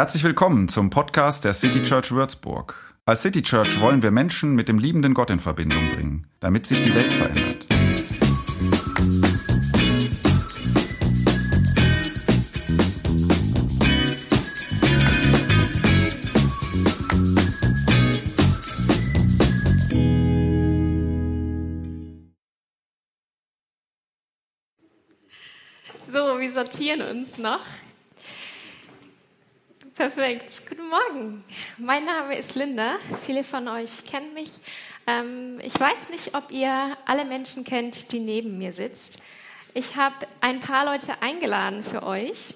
Herzlich 0.00 0.24
willkommen 0.24 0.66
zum 0.68 0.88
Podcast 0.88 1.44
der 1.44 1.52
City 1.52 1.82
Church 1.82 2.10
Würzburg. 2.10 2.74
Als 3.04 3.20
City 3.20 3.42
Church 3.42 3.82
wollen 3.82 4.02
wir 4.02 4.10
Menschen 4.10 4.54
mit 4.54 4.66
dem 4.66 4.78
liebenden 4.78 5.12
Gott 5.12 5.28
in 5.28 5.40
Verbindung 5.40 5.90
bringen, 5.90 6.26
damit 6.40 6.64
sich 6.64 6.80
die 6.80 6.94
Welt 6.94 7.12
verändert. 7.12 7.66
So, 26.10 26.40
wir 26.40 26.50
sortieren 26.50 27.02
uns 27.02 27.36
noch. 27.36 27.60
Perfekt. 30.00 30.62
Guten 30.66 30.88
Morgen. 30.88 31.44
Mein 31.76 32.06
Name 32.06 32.34
ist 32.34 32.54
Linda. 32.54 32.96
Viele 33.26 33.44
von 33.44 33.68
euch 33.68 34.02
kennen 34.06 34.32
mich. 34.32 34.52
Ähm, 35.06 35.60
ich 35.62 35.78
weiß 35.78 36.08
nicht, 36.08 36.34
ob 36.34 36.50
ihr 36.50 36.96
alle 37.04 37.26
Menschen 37.26 37.64
kennt, 37.64 38.10
die 38.10 38.18
neben 38.18 38.56
mir 38.56 38.72
sitzt. 38.72 39.18
Ich 39.74 39.96
habe 39.96 40.14
ein 40.40 40.60
paar 40.60 40.86
Leute 40.86 41.20
eingeladen 41.20 41.84
für 41.84 42.02
euch. 42.02 42.54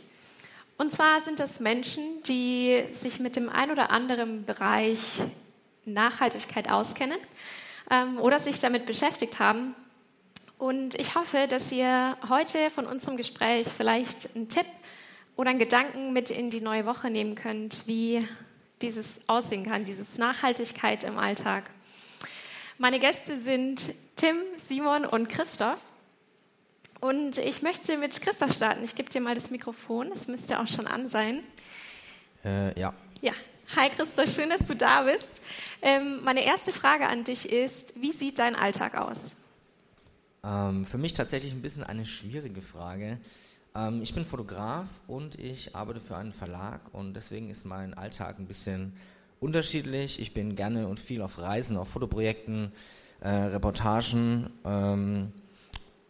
Und 0.78 0.90
zwar 0.90 1.20
sind 1.20 1.38
das 1.38 1.60
Menschen, 1.60 2.22
die 2.22 2.82
sich 2.92 3.20
mit 3.20 3.36
dem 3.36 3.50
ein 3.50 3.70
oder 3.70 3.90
anderen 3.90 4.46
Bereich 4.46 4.98
Nachhaltigkeit 5.84 6.70
auskennen 6.70 7.18
ähm, 7.90 8.18
oder 8.20 8.38
sich 8.38 8.58
damit 8.58 8.86
beschäftigt 8.86 9.38
haben. 9.38 9.74
Und 10.56 10.98
ich 10.98 11.14
hoffe, 11.14 11.46
dass 11.46 11.70
ihr 11.70 12.16
heute 12.26 12.70
von 12.70 12.86
unserem 12.86 13.18
Gespräch 13.18 13.66
vielleicht 13.68 14.34
einen 14.34 14.48
Tipp 14.48 14.64
oder 15.36 15.50
einen 15.50 15.58
Gedanken 15.58 16.12
mit 16.12 16.30
in 16.30 16.50
die 16.50 16.60
neue 16.60 16.86
Woche 16.86 17.10
nehmen 17.10 17.34
könnt, 17.34 17.86
wie 17.86 18.26
dieses 18.82 19.20
aussehen 19.26 19.64
kann, 19.64 19.84
dieses 19.84 20.18
Nachhaltigkeit 20.18 21.04
im 21.04 21.18
Alltag. 21.18 21.70
Meine 22.78 22.98
Gäste 22.98 23.38
sind 23.38 23.94
Tim, 24.16 24.36
Simon 24.56 25.04
und 25.04 25.28
Christoph. 25.28 25.80
Und 27.00 27.38
ich 27.38 27.62
möchte 27.62 27.98
mit 27.98 28.20
Christoph 28.20 28.54
starten. 28.54 28.82
Ich 28.82 28.94
gebe 28.94 29.10
dir 29.10 29.20
mal 29.20 29.34
das 29.34 29.50
Mikrofon. 29.50 30.10
Es 30.12 30.26
müsste 30.26 30.58
auch 30.58 30.66
schon 30.66 30.86
an 30.86 31.08
sein. 31.08 31.42
Äh, 32.44 32.78
ja. 32.78 32.94
Ja. 33.20 33.32
Hi 33.76 33.88
Christoph, 33.90 34.32
schön, 34.32 34.50
dass 34.50 34.66
du 34.66 34.76
da 34.76 35.02
bist. 35.02 35.30
Ähm, 35.80 36.22
meine 36.22 36.44
erste 36.44 36.72
Frage 36.72 37.06
an 37.06 37.24
dich 37.24 37.50
ist, 37.50 37.94
wie 38.00 38.12
sieht 38.12 38.38
dein 38.38 38.54
Alltag 38.54 38.94
aus? 38.96 39.36
Ähm, 40.44 40.84
für 40.84 40.98
mich 40.98 41.14
tatsächlich 41.14 41.52
ein 41.52 41.62
bisschen 41.62 41.82
eine 41.82 42.04
schwierige 42.04 42.60
Frage. 42.60 43.18
Ähm, 43.76 44.02
ich 44.02 44.14
bin 44.14 44.24
Fotograf 44.24 44.88
und 45.08 45.38
ich 45.38 45.74
arbeite 45.74 46.00
für 46.00 46.16
einen 46.16 46.32
Verlag 46.32 46.80
und 46.92 47.14
deswegen 47.14 47.50
ist 47.50 47.64
mein 47.64 47.94
Alltag 47.94 48.38
ein 48.38 48.46
bisschen 48.46 48.92
unterschiedlich. 49.40 50.20
Ich 50.20 50.32
bin 50.32 50.54
gerne 50.54 50.86
und 50.86 51.00
viel 51.00 51.20
auf 51.22 51.38
Reisen, 51.38 51.76
auf 51.76 51.88
Fotoprojekten, 51.88 52.72
äh, 53.20 53.28
Reportagen 53.28 54.50
ähm, 54.64 55.32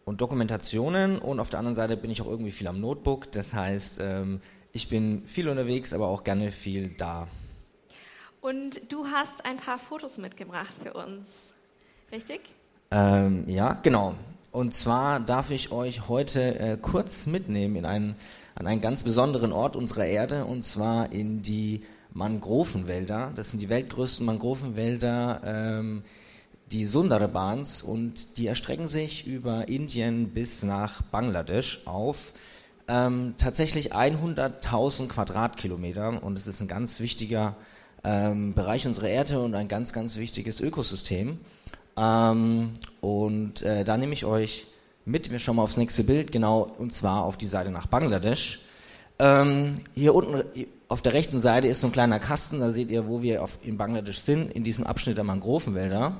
und 0.05 0.21
Dokumentationen 0.21 1.17
und 1.17 1.39
auf 1.39 1.49
der 1.49 1.59
anderen 1.59 1.75
Seite 1.75 1.97
bin 1.97 2.11
ich 2.11 2.21
auch 2.21 2.27
irgendwie 2.27 2.51
viel 2.51 2.67
am 2.67 2.79
Notebook. 2.79 3.31
Das 3.31 3.53
heißt, 3.53 3.99
ähm, 3.99 4.41
ich 4.71 4.87
bin 4.87 5.23
viel 5.25 5.49
unterwegs, 5.49 5.91
aber 5.91 6.07
auch 6.07 6.23
gerne 6.23 6.51
viel 6.51 6.89
da. 6.89 7.27
Und 8.41 8.79
du 8.91 9.07
hast 9.07 9.43
ein 9.43 9.57
paar 9.57 9.79
Fotos 9.79 10.19
mitgebracht 10.19 10.73
für 10.83 10.93
uns, 10.93 11.51
richtig? 12.11 12.41
Ähm, 12.91 13.49
ja, 13.49 13.73
genau. 13.81 14.13
Und 14.55 14.73
zwar 14.73 15.19
darf 15.19 15.51
ich 15.51 15.73
euch 15.73 16.07
heute 16.07 16.57
äh, 16.57 16.77
kurz 16.81 17.25
mitnehmen 17.25 17.75
in 17.75 17.83
einen, 17.83 18.15
an 18.55 18.67
einen 18.67 18.79
ganz 18.79 19.03
besonderen 19.03 19.51
Ort 19.51 19.75
unserer 19.75 20.05
Erde, 20.05 20.45
und 20.45 20.63
zwar 20.63 21.11
in 21.11 21.41
die 21.41 21.81
Mangrovenwälder. 22.13 23.33
Das 23.35 23.49
sind 23.49 23.59
die 23.61 23.67
weltgrößten 23.67 24.25
Mangrovenwälder, 24.25 25.41
ähm, 25.43 26.03
die 26.71 26.85
Sundarbans, 26.85 27.83
und 27.83 28.37
die 28.37 28.47
erstrecken 28.47 28.87
sich 28.87 29.27
über 29.27 29.67
Indien 29.67 30.29
bis 30.29 30.63
nach 30.63 31.01
Bangladesch 31.01 31.81
auf. 31.83 32.31
Ähm, 32.87 33.33
tatsächlich 33.37 33.93
100.000 33.93 35.09
Quadratkilometer 35.09 36.23
und 36.23 36.39
es 36.39 36.47
ist 36.47 36.61
ein 36.61 36.69
ganz 36.69 37.01
wichtiger 37.01 37.57
ähm, 38.05 38.53
Bereich 38.53 38.87
unserer 38.87 39.09
Erde 39.09 39.41
und 39.41 39.53
ein 39.53 39.67
ganz, 39.67 39.91
ganz 39.91 40.15
wichtiges 40.15 40.61
Ökosystem. 40.61 41.39
Ähm, 41.97 42.73
und 43.01 43.61
äh, 43.61 43.83
da 43.83 43.97
nehme 43.97 44.13
ich 44.13 44.25
euch 44.25 44.67
mit, 45.05 45.31
wir 45.31 45.39
schauen 45.39 45.57
mal 45.57 45.63
aufs 45.63 45.77
nächste 45.77 46.03
Bild, 46.03 46.31
genau, 46.31 46.71
und 46.77 46.93
zwar 46.93 47.23
auf 47.23 47.37
die 47.37 47.47
Seite 47.47 47.71
nach 47.71 47.87
Bangladesch. 47.87 48.61
Ähm, 49.19 49.81
hier 49.93 50.13
unten 50.13 50.43
auf 50.87 51.01
der 51.01 51.13
rechten 51.13 51.39
Seite 51.39 51.67
ist 51.67 51.81
so 51.81 51.87
ein 51.87 51.93
kleiner 51.93 52.19
Kasten, 52.19 52.59
da 52.59 52.71
seht 52.71 52.89
ihr, 52.89 53.07
wo 53.07 53.21
wir 53.21 53.43
auf, 53.43 53.57
in 53.63 53.77
Bangladesch 53.77 54.19
sind, 54.19 54.51
in 54.51 54.63
diesem 54.63 54.85
Abschnitt 54.85 55.17
der 55.17 55.23
Mangrovenwälder. 55.23 56.17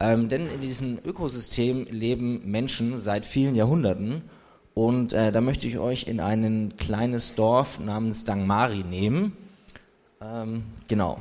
Ähm, 0.00 0.28
denn 0.28 0.48
in 0.48 0.60
diesem 0.60 0.98
Ökosystem 1.04 1.86
leben 1.88 2.42
Menschen 2.50 3.00
seit 3.00 3.24
vielen 3.24 3.54
Jahrhunderten. 3.54 4.22
Und 4.74 5.12
äh, 5.12 5.30
da 5.30 5.40
möchte 5.40 5.66
ich 5.68 5.78
euch 5.78 6.08
in 6.08 6.18
ein 6.18 6.74
kleines 6.76 7.34
Dorf 7.34 7.78
namens 7.78 8.24
Dangmari 8.24 8.84
nehmen. 8.84 9.36
Ähm, 10.20 10.64
genau. 10.88 11.18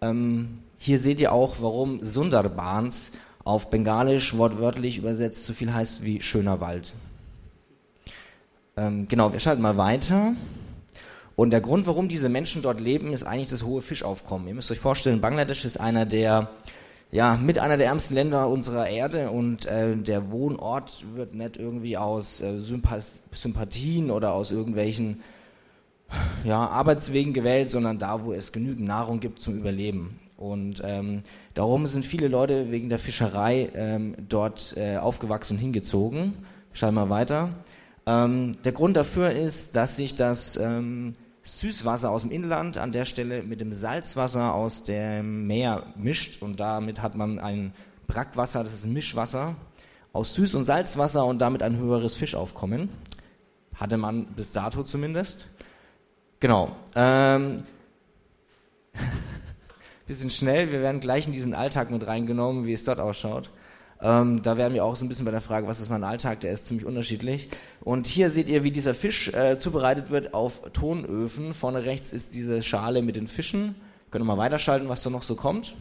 Ähm, 0.00 0.58
hier 0.86 1.00
seht 1.00 1.20
ihr 1.20 1.32
auch, 1.32 1.56
warum 1.58 1.98
Sundarbans 2.00 3.10
auf 3.42 3.70
Bengalisch 3.70 4.36
wortwörtlich 4.36 4.98
übersetzt 4.98 5.44
so 5.44 5.52
viel 5.52 5.74
heißt 5.74 6.04
wie 6.04 6.22
schöner 6.22 6.60
Wald. 6.60 6.94
Ähm, 8.76 9.08
genau, 9.08 9.32
wir 9.32 9.40
schalten 9.40 9.62
mal 9.62 9.76
weiter. 9.76 10.34
Und 11.34 11.50
der 11.50 11.60
Grund, 11.60 11.88
warum 11.88 12.08
diese 12.08 12.28
Menschen 12.28 12.62
dort 12.62 12.80
leben, 12.80 13.12
ist 13.12 13.24
eigentlich 13.24 13.50
das 13.50 13.64
hohe 13.64 13.80
Fischaufkommen. 13.80 14.46
Ihr 14.46 14.54
müsst 14.54 14.70
euch 14.70 14.78
vorstellen, 14.78 15.20
Bangladesch 15.20 15.64
ist 15.64 15.80
einer 15.80 16.06
der, 16.06 16.50
ja, 17.10 17.36
mit 17.36 17.58
einer 17.58 17.76
der 17.76 17.88
ärmsten 17.88 18.14
Länder 18.14 18.48
unserer 18.48 18.88
Erde 18.88 19.30
und 19.30 19.66
äh, 19.66 19.96
der 19.96 20.30
Wohnort 20.30 21.04
wird 21.16 21.34
nicht 21.34 21.56
irgendwie 21.56 21.96
aus 21.96 22.40
äh, 22.40 22.60
Sympathien 22.60 24.12
oder 24.12 24.34
aus 24.34 24.52
irgendwelchen 24.52 25.20
ja, 26.44 26.64
Arbeitswegen 26.64 27.32
gewählt, 27.32 27.70
sondern 27.70 27.98
da, 27.98 28.24
wo 28.24 28.32
es 28.32 28.52
genügend 28.52 28.86
Nahrung 28.86 29.18
gibt 29.18 29.40
zum 29.40 29.56
Überleben. 29.56 30.20
Und 30.36 30.82
ähm, 30.84 31.22
darum 31.54 31.86
sind 31.86 32.04
viele 32.04 32.28
Leute 32.28 32.70
wegen 32.70 32.88
der 32.88 32.98
Fischerei 32.98 33.70
ähm, 33.74 34.14
dort 34.28 34.76
äh, 34.76 34.98
aufgewachsen 34.98 35.54
und 35.54 35.60
hingezogen. 35.60 36.34
Schauen 36.72 36.94
wir 36.94 37.06
mal 37.06 37.10
weiter. 37.10 37.54
Ähm, 38.06 38.56
der 38.64 38.72
Grund 38.72 38.96
dafür 38.96 39.30
ist, 39.30 39.74
dass 39.74 39.96
sich 39.96 40.14
das 40.14 40.56
ähm, 40.56 41.14
Süßwasser 41.42 42.10
aus 42.10 42.22
dem 42.22 42.30
Inland 42.30 42.76
an 42.76 42.92
der 42.92 43.04
Stelle 43.04 43.42
mit 43.42 43.60
dem 43.60 43.72
Salzwasser 43.72 44.52
aus 44.54 44.82
dem 44.82 45.46
Meer 45.46 45.84
mischt 45.96 46.42
und 46.42 46.60
damit 46.60 47.00
hat 47.00 47.14
man 47.14 47.38
ein 47.38 47.72
Brackwasser, 48.06 48.62
das 48.62 48.74
ist 48.74 48.84
ein 48.84 48.92
Mischwasser 48.92 49.56
aus 50.12 50.36
Süß- 50.36 50.56
und 50.56 50.64
Salzwasser 50.64 51.24
und 51.24 51.38
damit 51.40 51.62
ein 51.62 51.76
höheres 51.76 52.16
Fischaufkommen. 52.16 52.88
Hatte 53.74 53.96
man 53.96 54.26
bis 54.26 54.52
dato 54.52 54.82
zumindest. 54.82 55.46
Genau. 56.40 56.74
Ähm, 56.94 57.64
bisschen 60.06 60.30
schnell. 60.30 60.70
Wir 60.70 60.80
werden 60.80 61.00
gleich 61.00 61.26
in 61.26 61.32
diesen 61.32 61.54
Alltag 61.54 61.90
mit 61.90 62.06
reingenommen, 62.06 62.66
wie 62.66 62.72
es 62.72 62.84
dort 62.84 63.00
ausschaut. 63.00 63.50
Ähm, 64.00 64.42
da 64.42 64.56
werden 64.56 64.74
wir 64.74 64.84
auch 64.84 64.96
so 64.96 65.04
ein 65.04 65.08
bisschen 65.08 65.24
bei 65.24 65.30
der 65.30 65.40
Frage, 65.40 65.66
was 65.66 65.80
ist 65.80 65.90
mein 65.90 66.04
Alltag, 66.04 66.40
der 66.40 66.52
ist 66.52 66.66
ziemlich 66.66 66.86
unterschiedlich. 66.86 67.48
Und 67.80 68.06
hier 68.06 68.30
seht 68.30 68.48
ihr, 68.48 68.62
wie 68.62 68.70
dieser 68.70 68.94
Fisch 68.94 69.28
äh, 69.32 69.58
zubereitet 69.58 70.10
wird 70.10 70.34
auf 70.34 70.60
Tonöfen. 70.72 71.54
Vorne 71.54 71.84
rechts 71.84 72.12
ist 72.12 72.34
diese 72.34 72.62
Schale 72.62 73.02
mit 73.02 73.16
den 73.16 73.26
Fischen. 73.26 73.74
Können 74.10 74.26
wir 74.26 74.36
mal 74.36 74.42
weiterschalten, 74.42 74.88
was 74.88 75.02
da 75.02 75.10
noch 75.10 75.22
so 75.22 75.34
kommt. 75.34 75.74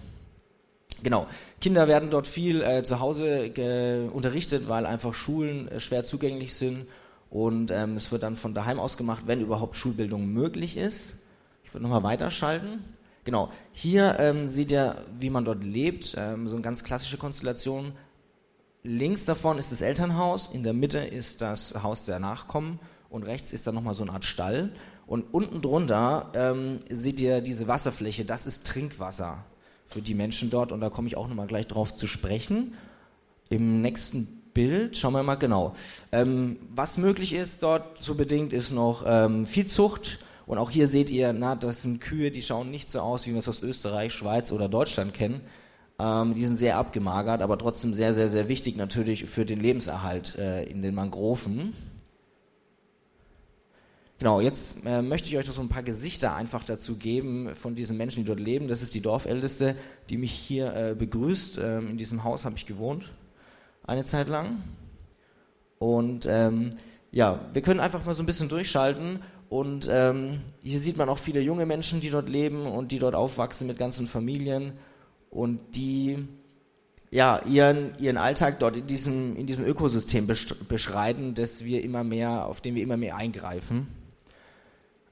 Genau. 1.03 1.27
Kinder 1.59 1.87
werden 1.87 2.09
dort 2.09 2.25
viel 2.25 2.61
äh, 2.61 2.83
zu 2.83 2.99
Hause 2.99 3.51
unterrichtet, 4.13 4.69
weil 4.69 4.85
einfach 4.85 5.13
Schulen 5.13 5.67
äh, 5.67 5.79
schwer 5.79 6.05
zugänglich 6.05 6.55
sind. 6.55 6.87
Und 7.29 7.69
ähm, 7.69 7.95
es 7.95 8.11
wird 8.13 8.23
dann 8.23 8.37
von 8.37 8.53
daheim 8.53 8.79
aus 8.79 8.95
gemacht, 8.95 9.23
wenn 9.25 9.41
überhaupt 9.41 9.75
Schulbildung 9.75 10.27
möglich 10.27 10.77
ist. 10.77 11.17
Ich 11.65 11.73
würde 11.73 11.83
nochmal 11.83 12.03
weiterschalten. 12.03 12.94
Genau, 13.25 13.49
hier 13.73 14.17
ähm, 14.19 14.49
sieht 14.49 14.71
ihr, 14.71 14.95
wie 15.17 15.31
man 15.31 15.45
dort 15.45 15.63
lebt, 15.63 16.15
ähm, 16.15 16.47
so 16.47 16.55
eine 16.55 16.61
ganz 16.63 16.83
klassische 16.83 17.17
Konstellation. 17.17 17.93
Links 18.83 19.25
davon 19.25 19.57
ist 19.57 19.71
das 19.71 19.81
Elternhaus, 19.81 20.51
in 20.53 20.63
der 20.63 20.73
Mitte 20.73 20.99
ist 20.99 21.41
das 21.41 21.81
Haus 21.81 22.05
der 22.05 22.19
Nachkommen 22.19 22.79
und 23.09 23.23
rechts 23.23 23.51
ist 23.51 23.65
dann 23.65 23.73
nochmal 23.73 23.95
so 23.95 24.03
eine 24.03 24.13
Art 24.13 24.25
Stall. 24.25 24.71
Und 25.07 25.33
unten 25.33 25.63
drunter 25.63 26.31
ähm, 26.35 26.79
seht 26.87 27.19
ihr 27.19 27.41
diese 27.41 27.67
Wasserfläche, 27.67 28.25
das 28.25 28.45
ist 28.45 28.67
Trinkwasser 28.67 29.43
für 29.87 30.03
die 30.03 30.13
Menschen 30.13 30.51
dort 30.51 30.71
und 30.71 30.81
da 30.81 30.91
komme 30.91 31.07
ich 31.07 31.17
auch 31.17 31.27
nochmal 31.27 31.47
gleich 31.47 31.65
drauf 31.65 31.95
zu 31.95 32.05
sprechen. 32.05 32.75
Im 33.49 33.81
nächsten 33.81 34.43
Bild 34.53 34.97
schauen 34.97 35.13
wir 35.13 35.23
mal 35.23 35.35
genau. 35.35 35.75
Ähm, 36.11 36.57
was 36.75 36.99
möglich 36.99 37.33
ist 37.33 37.63
dort 37.63 37.97
so 38.03 38.13
bedingt 38.13 38.53
ist 38.53 38.71
noch 38.71 39.03
ähm, 39.07 39.47
Viehzucht 39.47 40.19
und 40.47 40.57
auch 40.57 40.69
hier 40.69 40.87
seht 40.87 41.09
ihr, 41.09 41.33
na, 41.33 41.55
das 41.55 41.81
sind 41.81 42.01
Kühe, 42.01 42.31
die 42.31 42.41
schauen 42.41 42.69
nicht 42.69 42.91
so 42.91 42.99
aus, 42.99 43.25
wie 43.25 43.31
wir 43.31 43.39
es 43.39 43.47
aus 43.47 43.63
Österreich, 43.63 44.13
Schweiz 44.13 44.51
oder 44.51 44.69
Deutschland 44.69 45.13
kennen. 45.13 45.41
Ähm, 45.97 46.35
die 46.35 46.45
sind 46.45 46.57
sehr 46.57 46.77
abgemagert, 46.77 47.41
aber 47.41 47.57
trotzdem 47.57 47.93
sehr, 47.93 48.13
sehr, 48.13 48.29
sehr 48.29 48.49
wichtig 48.49 48.75
natürlich 48.75 49.25
für 49.25 49.45
den 49.45 49.59
Lebenserhalt 49.59 50.37
äh, 50.37 50.63
in 50.63 50.81
den 50.81 50.93
Mangroven. 50.93 51.73
Genau, 54.17 54.39
jetzt 54.39 54.77
äh, 54.85 55.01
möchte 55.01 55.27
ich 55.27 55.37
euch 55.37 55.47
noch 55.47 55.55
so 55.55 55.61
ein 55.61 55.69
paar 55.69 55.83
Gesichter 55.83 56.35
einfach 56.35 56.63
dazu 56.63 56.95
geben 56.95 57.53
von 57.53 57.75
diesen 57.75 57.97
Menschen, 57.97 58.23
die 58.23 58.27
dort 58.27 58.39
leben. 58.39 58.67
Das 58.67 58.81
ist 58.81 58.93
die 58.93 59.01
Dorfälteste, 59.01 59.75
die 60.09 60.17
mich 60.17 60.31
hier 60.31 60.73
äh, 60.73 60.95
begrüßt. 60.95 61.57
Ähm, 61.57 61.89
in 61.89 61.97
diesem 61.97 62.23
Haus 62.23 62.45
habe 62.45 62.55
ich 62.55 62.65
gewohnt, 62.65 63.11
eine 63.85 64.05
Zeit 64.05 64.29
lang. 64.29 64.63
Und 65.79 66.27
ähm, 66.29 66.69
ja, 67.11 67.39
wir 67.53 67.61
können 67.61 67.79
einfach 67.79 68.05
mal 68.05 68.15
so 68.15 68.23
ein 68.23 68.25
bisschen 68.25 68.47
durchschalten. 68.47 69.19
Und 69.49 69.87
ähm, 69.91 70.41
hier 70.63 70.79
sieht 70.79 70.97
man 70.97 71.09
auch 71.09 71.17
viele 71.17 71.41
junge 71.41 71.65
Menschen, 71.65 72.01
die 72.01 72.09
dort 72.09 72.29
leben 72.29 72.65
und 72.65 72.91
die 72.91 72.99
dort 72.99 73.15
aufwachsen 73.15 73.67
mit 73.67 73.77
ganzen 73.77 74.07
Familien 74.07 74.73
und 75.29 75.59
die 75.75 76.27
ja, 77.11 77.41
ihren, 77.45 77.97
ihren 77.97 78.17
Alltag 78.17 78.59
dort 78.59 78.75
in 78.75 78.87
diesem, 78.87 79.35
in 79.37 79.47
diesem 79.47 79.63
Ökosystem 79.63 80.27
beschreiten, 80.27 81.33
das 81.33 81.63
wir 81.63 81.83
immer 81.83 82.03
mehr, 82.03 82.45
auf 82.45 82.59
den 82.59 82.75
wir 82.75 82.83
immer 82.83 82.97
mehr 82.97 83.15
eingreifen. 83.15 83.87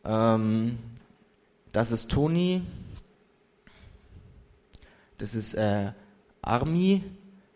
Ähm, 0.03 0.79
das 1.71 1.91
ist 1.91 2.11
Toni. 2.11 2.61
Das 5.17 5.35
ist 5.35 5.53
äh, 5.53 5.91
Armi, 6.41 7.03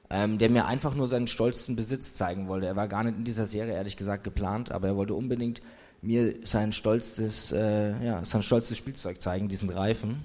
ähm, 0.09 0.37
der 0.37 0.49
mir 0.49 0.65
einfach 0.65 0.95
nur 0.95 1.07
seinen 1.07 1.27
stolzen 1.27 1.75
Besitz 1.75 2.13
zeigen 2.13 2.47
wollte. 2.47 2.67
Er 2.67 2.75
war 2.75 2.87
gar 2.87 3.03
nicht 3.03 3.17
in 3.17 3.25
dieser 3.25 3.45
Serie, 3.45 3.73
ehrlich 3.73 3.97
gesagt, 3.97 4.23
geplant, 4.23 4.71
aber 4.71 4.87
er 4.87 4.95
wollte 4.95 5.13
unbedingt 5.13 5.61
mir 6.01 6.35
sein 6.43 6.71
stolzes, 6.73 7.51
äh, 7.51 8.05
ja, 8.05 8.23
sein 8.25 8.41
stolzes 8.41 8.77
Spielzeug 8.77 9.21
zeigen, 9.21 9.47
diesen 9.47 9.69
Reifen. 9.69 10.23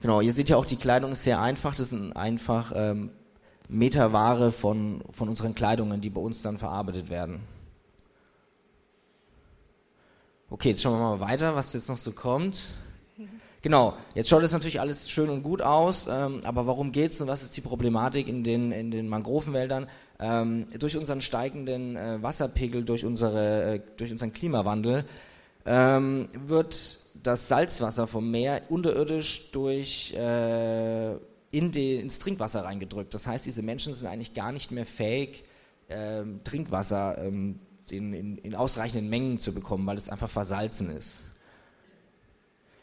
Genau, 0.00 0.20
ihr 0.20 0.32
seht 0.32 0.48
ja 0.48 0.56
auch, 0.56 0.66
die 0.66 0.76
Kleidung 0.76 1.12
ist 1.12 1.24
sehr 1.24 1.40
einfach. 1.40 1.74
Das 1.74 1.90
sind 1.90 2.12
einfach 2.12 2.72
ähm, 2.74 3.10
Meterware 3.68 4.50
von, 4.50 5.02
von 5.10 5.28
unseren 5.28 5.54
Kleidungen, 5.54 6.00
die 6.00 6.10
bei 6.10 6.20
uns 6.20 6.42
dann 6.42 6.58
verarbeitet 6.58 7.08
werden. 7.10 7.40
Okay, 10.48 10.70
jetzt 10.70 10.82
schauen 10.82 10.92
wir 10.94 11.16
mal 11.16 11.20
weiter, 11.20 11.56
was 11.56 11.72
jetzt 11.72 11.88
noch 11.88 11.96
so 11.96 12.12
kommt. 12.12 12.68
Genau, 13.62 13.94
jetzt 14.14 14.28
schaut 14.28 14.44
es 14.44 14.52
natürlich 14.52 14.78
alles 14.78 15.10
schön 15.10 15.28
und 15.28 15.42
gut 15.42 15.60
aus, 15.60 16.06
ähm, 16.08 16.42
aber 16.44 16.68
warum 16.68 16.92
geht 16.92 17.10
es 17.10 17.20
und 17.20 17.26
was 17.26 17.42
ist 17.42 17.56
die 17.56 17.60
Problematik 17.60 18.28
in 18.28 18.44
den, 18.44 18.70
in 18.70 18.92
den 18.92 19.08
Mangrovenwäldern? 19.08 19.88
Ähm, 20.18 20.66
durch 20.78 20.96
unseren 20.96 21.20
steigenden 21.20 21.96
äh, 21.96 22.22
Wasserpegel, 22.22 22.84
durch, 22.84 23.04
unsere, 23.04 23.74
äh, 23.74 23.80
durch 23.96 24.10
unseren 24.12 24.32
Klimawandel 24.32 25.04
ähm, 25.66 26.28
wird 26.46 27.00
das 27.22 27.48
Salzwasser 27.48 28.06
vom 28.06 28.30
Meer 28.30 28.62
unterirdisch 28.68 29.50
durch 29.50 30.14
äh, 30.14 31.12
in 31.50 31.72
die, 31.72 31.96
ins 31.96 32.18
Trinkwasser 32.18 32.64
reingedrückt. 32.64 33.12
Das 33.14 33.26
heißt, 33.26 33.46
diese 33.46 33.62
Menschen 33.62 33.94
sind 33.94 34.08
eigentlich 34.08 34.34
gar 34.34 34.52
nicht 34.52 34.70
mehr 34.70 34.86
fähig, 34.86 35.44
ähm, 35.88 36.40
Trinkwasser 36.44 37.18
ähm, 37.18 37.60
in, 37.90 38.12
in, 38.12 38.38
in, 38.38 38.54
ausreichenden 38.54 39.08
Mengen 39.08 39.38
zu 39.38 39.52
bekommen, 39.52 39.86
weil 39.86 39.96
es 39.96 40.08
einfach 40.08 40.30
versalzen 40.30 40.90
ist. 40.90 41.20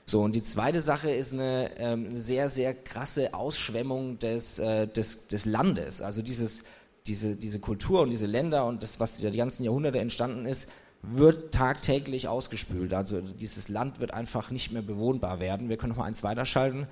So, 0.06 0.22
und 0.22 0.36
die 0.36 0.44
zweite 0.44 0.82
Sache 0.82 1.12
ist 1.12 1.34
eine 1.34 1.72
ähm, 1.78 2.14
sehr, 2.14 2.50
sehr 2.50 2.74
krasse 2.74 3.34
Ausschwemmung 3.34 4.20
des, 4.20 4.60
äh, 4.60 4.88
des, 4.88 5.28
des 5.28 5.46
Landes. 5.46 6.02
Also 6.02 6.22
dieses, 6.22 6.64
diese, 7.08 7.36
diese 7.36 7.60
Kultur 7.60 8.02
und 8.02 8.10
diese 8.10 8.28
Länder 8.28 8.66
und 8.66 8.84
das, 8.84 9.00
was 9.00 9.18
die 9.18 9.30
ganzen 9.32 9.64
Jahrhunderte 9.64 10.00
entstanden 10.00 10.46
ist, 10.46 10.68
wird 11.02 11.54
tagtäglich 11.54 12.28
ausgespült. 12.28 12.94
Also 12.94 13.20
dieses 13.20 13.68
Land 13.68 14.00
wird 14.00 14.14
einfach 14.14 14.52
nicht 14.52 14.72
mehr 14.72 14.82
bewohnbar 14.82 15.40
werden. 15.40 15.68
Wir 15.68 15.78
können 15.78 15.92
noch 15.92 15.98
mal 15.98 16.06
eins 16.06 16.24
weiterschalten. 16.24 16.88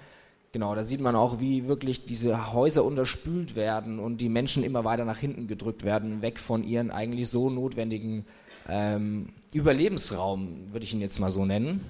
Genau, 0.52 0.75
da 0.75 0.84
sieht 0.84 1.00
man 1.00 1.16
auch, 1.16 1.40
wie 1.40 1.69
wirklich 1.69 2.06
diese 2.06 2.52
Häuser 2.52 2.84
unterspült 2.84 3.56
werden 3.56 4.00
und 4.00 4.18
die 4.18 4.28
Menschen 4.28 4.66
immer 4.66 4.84
weiter 4.84 5.06
nach 5.06 5.18
hinten 5.18 5.48
gedrückt 5.48 5.86
werden, 5.86 6.22
weg 6.22 6.40
von 6.40 6.66
ihren 6.66 6.92
eigentlich 6.92 7.30
so 7.30 7.50
notwendigen 7.50 8.25
ähm, 8.68 9.30
Überlebensraum, 9.54 10.69
würde 10.72 10.84
ich 10.84 10.94
ihn 10.94 11.00
jetzt 11.00 11.19
mal 11.19 11.31
so 11.31 11.46
nennen. 11.46 11.86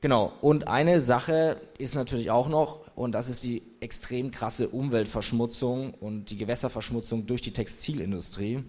Genau, 0.00 0.32
und 0.40 0.68
eine 0.68 1.00
Sache 1.00 1.60
ist 1.78 1.96
natürlich 1.96 2.30
auch 2.30 2.48
noch, 2.48 2.81
und 2.94 3.14
das 3.14 3.28
ist 3.28 3.42
die 3.42 3.62
extrem 3.80 4.30
krasse 4.30 4.68
Umweltverschmutzung 4.68 5.94
und 5.94 6.26
die 6.30 6.36
Gewässerverschmutzung 6.36 7.26
durch 7.26 7.40
die 7.40 7.52
Textilindustrie. 7.52 8.62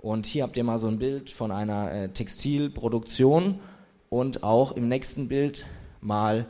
Und 0.00 0.26
hier 0.26 0.44
habt 0.44 0.56
ihr 0.56 0.64
mal 0.64 0.78
so 0.78 0.86
ein 0.86 0.98
Bild 0.98 1.30
von 1.30 1.50
einer 1.50 1.92
äh, 1.92 2.08
Textilproduktion 2.10 3.58
und 4.10 4.44
auch 4.44 4.72
im 4.72 4.88
nächsten 4.88 5.28
Bild 5.28 5.66
mal 6.00 6.46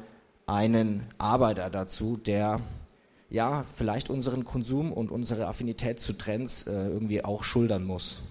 einen 0.46 1.06
Arbeiter 1.16 1.70
dazu, 1.70 2.18
der 2.18 2.60
ja 3.30 3.64
vielleicht 3.74 4.10
unseren 4.10 4.44
Konsum 4.44 4.92
und 4.92 5.10
unsere 5.10 5.46
Affinität 5.46 6.00
zu 6.00 6.12
Trends 6.12 6.66
äh, 6.66 6.72
irgendwie 6.72 7.24
auch 7.24 7.42
schultern 7.42 7.84
muss. 7.84 8.22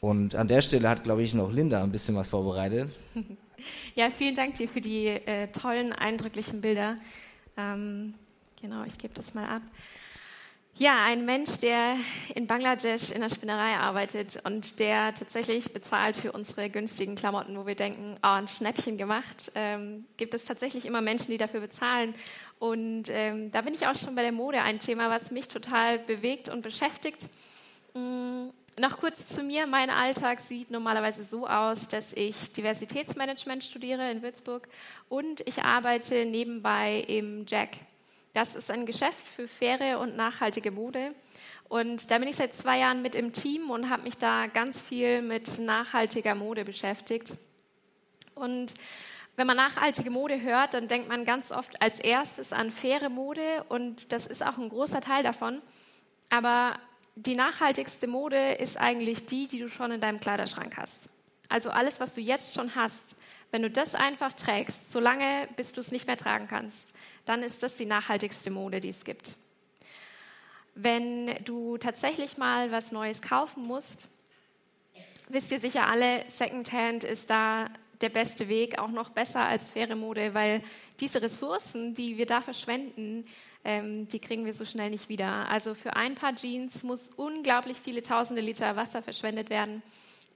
Und 0.00 0.34
an 0.34 0.48
der 0.48 0.60
Stelle 0.60 0.88
hat, 0.88 1.04
glaube 1.04 1.22
ich, 1.22 1.32
noch 1.34 1.50
Linda 1.50 1.82
ein 1.82 1.92
bisschen 1.92 2.16
was 2.16 2.28
vorbereitet. 2.28 2.90
Ja, 3.94 4.10
vielen 4.10 4.34
Dank 4.34 4.56
dir 4.56 4.68
für 4.68 4.82
die 4.82 5.06
äh, 5.06 5.48
tollen, 5.48 5.94
eindrücklichen 5.94 6.60
Bilder. 6.60 6.98
Ähm, 7.56 8.14
genau, 8.60 8.84
ich 8.84 8.98
gebe 8.98 9.14
das 9.14 9.34
mal 9.34 9.46
ab. 9.46 9.62
Ja, 10.76 11.04
ein 11.04 11.24
Mensch, 11.24 11.58
der 11.58 11.96
in 12.34 12.48
Bangladesch 12.48 13.12
in 13.12 13.20
der 13.20 13.30
Spinnerei 13.30 13.76
arbeitet 13.76 14.40
und 14.44 14.80
der 14.80 15.14
tatsächlich 15.14 15.72
bezahlt 15.72 16.16
für 16.16 16.32
unsere 16.32 16.68
günstigen 16.68 17.14
Klamotten, 17.14 17.56
wo 17.56 17.64
wir 17.64 17.76
denken, 17.76 18.16
oh, 18.24 18.26
ein 18.26 18.48
Schnäppchen 18.48 18.98
gemacht, 18.98 19.52
ähm, 19.54 20.04
gibt 20.16 20.34
es 20.34 20.42
tatsächlich 20.42 20.84
immer 20.84 21.00
Menschen, 21.00 21.30
die 21.30 21.38
dafür 21.38 21.60
bezahlen. 21.60 22.12
Und 22.58 23.04
ähm, 23.08 23.52
da 23.52 23.60
bin 23.60 23.72
ich 23.72 23.86
auch 23.86 23.94
schon 23.96 24.16
bei 24.16 24.22
der 24.22 24.32
Mode 24.32 24.62
ein 24.62 24.80
Thema, 24.80 25.10
was 25.10 25.30
mich 25.30 25.46
total 25.46 26.00
bewegt 26.00 26.48
und 26.48 26.62
beschäftigt. 26.62 27.28
Mhm. 27.94 28.50
Noch 28.78 28.98
kurz 28.98 29.26
zu 29.26 29.42
mir. 29.42 29.66
Mein 29.66 29.90
Alltag 29.90 30.40
sieht 30.40 30.70
normalerweise 30.70 31.22
so 31.22 31.46
aus, 31.46 31.88
dass 31.88 32.12
ich 32.12 32.52
Diversitätsmanagement 32.52 33.62
studiere 33.62 34.10
in 34.10 34.22
Würzburg 34.22 34.68
und 35.08 35.40
ich 35.46 35.62
arbeite 35.62 36.24
nebenbei 36.24 37.04
im 37.06 37.46
Jack 37.46 37.70
das 38.34 38.56
ist 38.56 38.70
ein 38.70 38.84
Geschäft 38.84 39.26
für 39.28 39.46
faire 39.46 40.00
und 40.00 40.16
nachhaltige 40.16 40.72
Mode. 40.72 41.14
Und 41.68 42.10
da 42.10 42.18
bin 42.18 42.28
ich 42.28 42.36
seit 42.36 42.52
zwei 42.52 42.80
Jahren 42.80 43.00
mit 43.00 43.14
im 43.14 43.32
Team 43.32 43.70
und 43.70 43.88
habe 43.88 44.02
mich 44.02 44.18
da 44.18 44.48
ganz 44.48 44.80
viel 44.80 45.22
mit 45.22 45.60
nachhaltiger 45.60 46.34
Mode 46.34 46.64
beschäftigt. 46.64 47.34
Und 48.34 48.74
wenn 49.36 49.46
man 49.46 49.56
nachhaltige 49.56 50.10
Mode 50.10 50.42
hört, 50.42 50.74
dann 50.74 50.88
denkt 50.88 51.08
man 51.08 51.24
ganz 51.24 51.52
oft 51.52 51.80
als 51.80 52.00
erstes 52.00 52.52
an 52.52 52.72
faire 52.72 53.08
Mode 53.08 53.64
und 53.68 54.12
das 54.12 54.26
ist 54.26 54.44
auch 54.44 54.58
ein 54.58 54.68
großer 54.68 55.00
Teil 55.00 55.22
davon. 55.22 55.62
Aber 56.28 56.76
die 57.16 57.36
nachhaltigste 57.36 58.06
Mode 58.06 58.54
ist 58.54 58.76
eigentlich 58.76 59.26
die, 59.26 59.46
die 59.46 59.58
du 59.58 59.68
schon 59.68 59.92
in 59.92 60.00
deinem 60.00 60.20
Kleiderschrank 60.20 60.76
hast. 60.76 61.08
Also 61.48 61.70
alles, 61.70 62.00
was 62.00 62.14
du 62.14 62.20
jetzt 62.20 62.54
schon 62.54 62.74
hast, 62.74 63.16
wenn 63.50 63.62
du 63.62 63.70
das 63.70 63.94
einfach 63.94 64.32
trägst, 64.32 64.90
solange 64.90 65.48
bis 65.56 65.72
du 65.72 65.80
es 65.80 65.92
nicht 65.92 66.06
mehr 66.06 66.16
tragen 66.16 66.48
kannst, 66.48 66.92
dann 67.24 67.42
ist 67.42 67.62
das 67.62 67.76
die 67.76 67.86
nachhaltigste 67.86 68.50
Mode, 68.50 68.80
die 68.80 68.88
es 68.88 69.04
gibt. 69.04 69.36
Wenn 70.74 71.36
du 71.44 71.78
tatsächlich 71.78 72.36
mal 72.36 72.72
was 72.72 72.90
Neues 72.90 73.22
kaufen 73.22 73.62
musst, 73.62 74.08
wisst 75.28 75.52
ihr 75.52 75.60
sicher 75.60 75.86
alle, 75.86 76.24
Secondhand 76.28 77.04
ist 77.04 77.30
da 77.30 77.70
der 78.00 78.08
beste 78.08 78.48
Weg, 78.48 78.78
auch 78.78 78.90
noch 78.90 79.10
besser 79.10 79.44
als 79.44 79.70
faire 79.70 79.94
Mode, 79.94 80.34
weil 80.34 80.60
diese 80.98 81.22
Ressourcen, 81.22 81.94
die 81.94 82.18
wir 82.18 82.26
da 82.26 82.40
verschwenden, 82.40 83.24
ähm, 83.64 84.06
die 84.08 84.18
kriegen 84.20 84.44
wir 84.44 84.54
so 84.54 84.64
schnell 84.64 84.90
nicht 84.90 85.08
wieder. 85.08 85.48
Also 85.48 85.74
für 85.74 85.96
ein 85.96 86.14
paar 86.14 86.36
Jeans 86.36 86.82
muss 86.82 87.10
unglaublich 87.16 87.78
viele 87.82 88.02
tausende 88.02 88.42
Liter 88.42 88.76
Wasser 88.76 89.02
verschwendet 89.02 89.50
werden. 89.50 89.82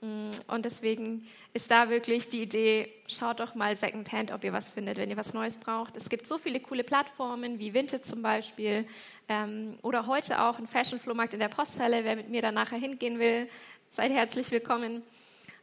Mm, 0.01 0.31
und 0.47 0.65
deswegen 0.65 1.27
ist 1.53 1.71
da 1.71 1.91
wirklich 1.91 2.29
die 2.29 2.43
Idee, 2.43 2.93
schaut 3.09 3.41
doch 3.41 3.55
mal 3.55 3.77
Secondhand, 3.77 4.33
ob 4.33 4.45
ihr 4.45 4.53
was 4.53 4.71
findet, 4.71 4.97
wenn 4.97 5.11
ihr 5.11 5.17
was 5.17 5.35
Neues 5.35 5.59
braucht. 5.59 5.97
Es 5.97 6.09
gibt 6.09 6.27
so 6.27 6.39
viele 6.39 6.61
coole 6.61 6.85
Plattformen 6.85 7.59
wie 7.59 7.75
Vinted 7.75 8.07
zum 8.07 8.23
Beispiel 8.23 8.87
ähm, 9.29 9.79
oder 9.83 10.07
heute 10.07 10.41
auch 10.41 10.59
ein 10.59 10.67
Fashion-Flohmarkt 10.67 11.35
in 11.35 11.41
der 11.41 11.49
Posthalle. 11.49 12.05
Wer 12.05 12.17
mit 12.17 12.31
mir 12.31 12.43
dann 12.43 12.55
nachher 12.55 12.79
hingehen 12.79 13.19
will, 13.19 13.49
seid 13.91 14.13
herzlich 14.13 14.51
willkommen. 14.51 15.03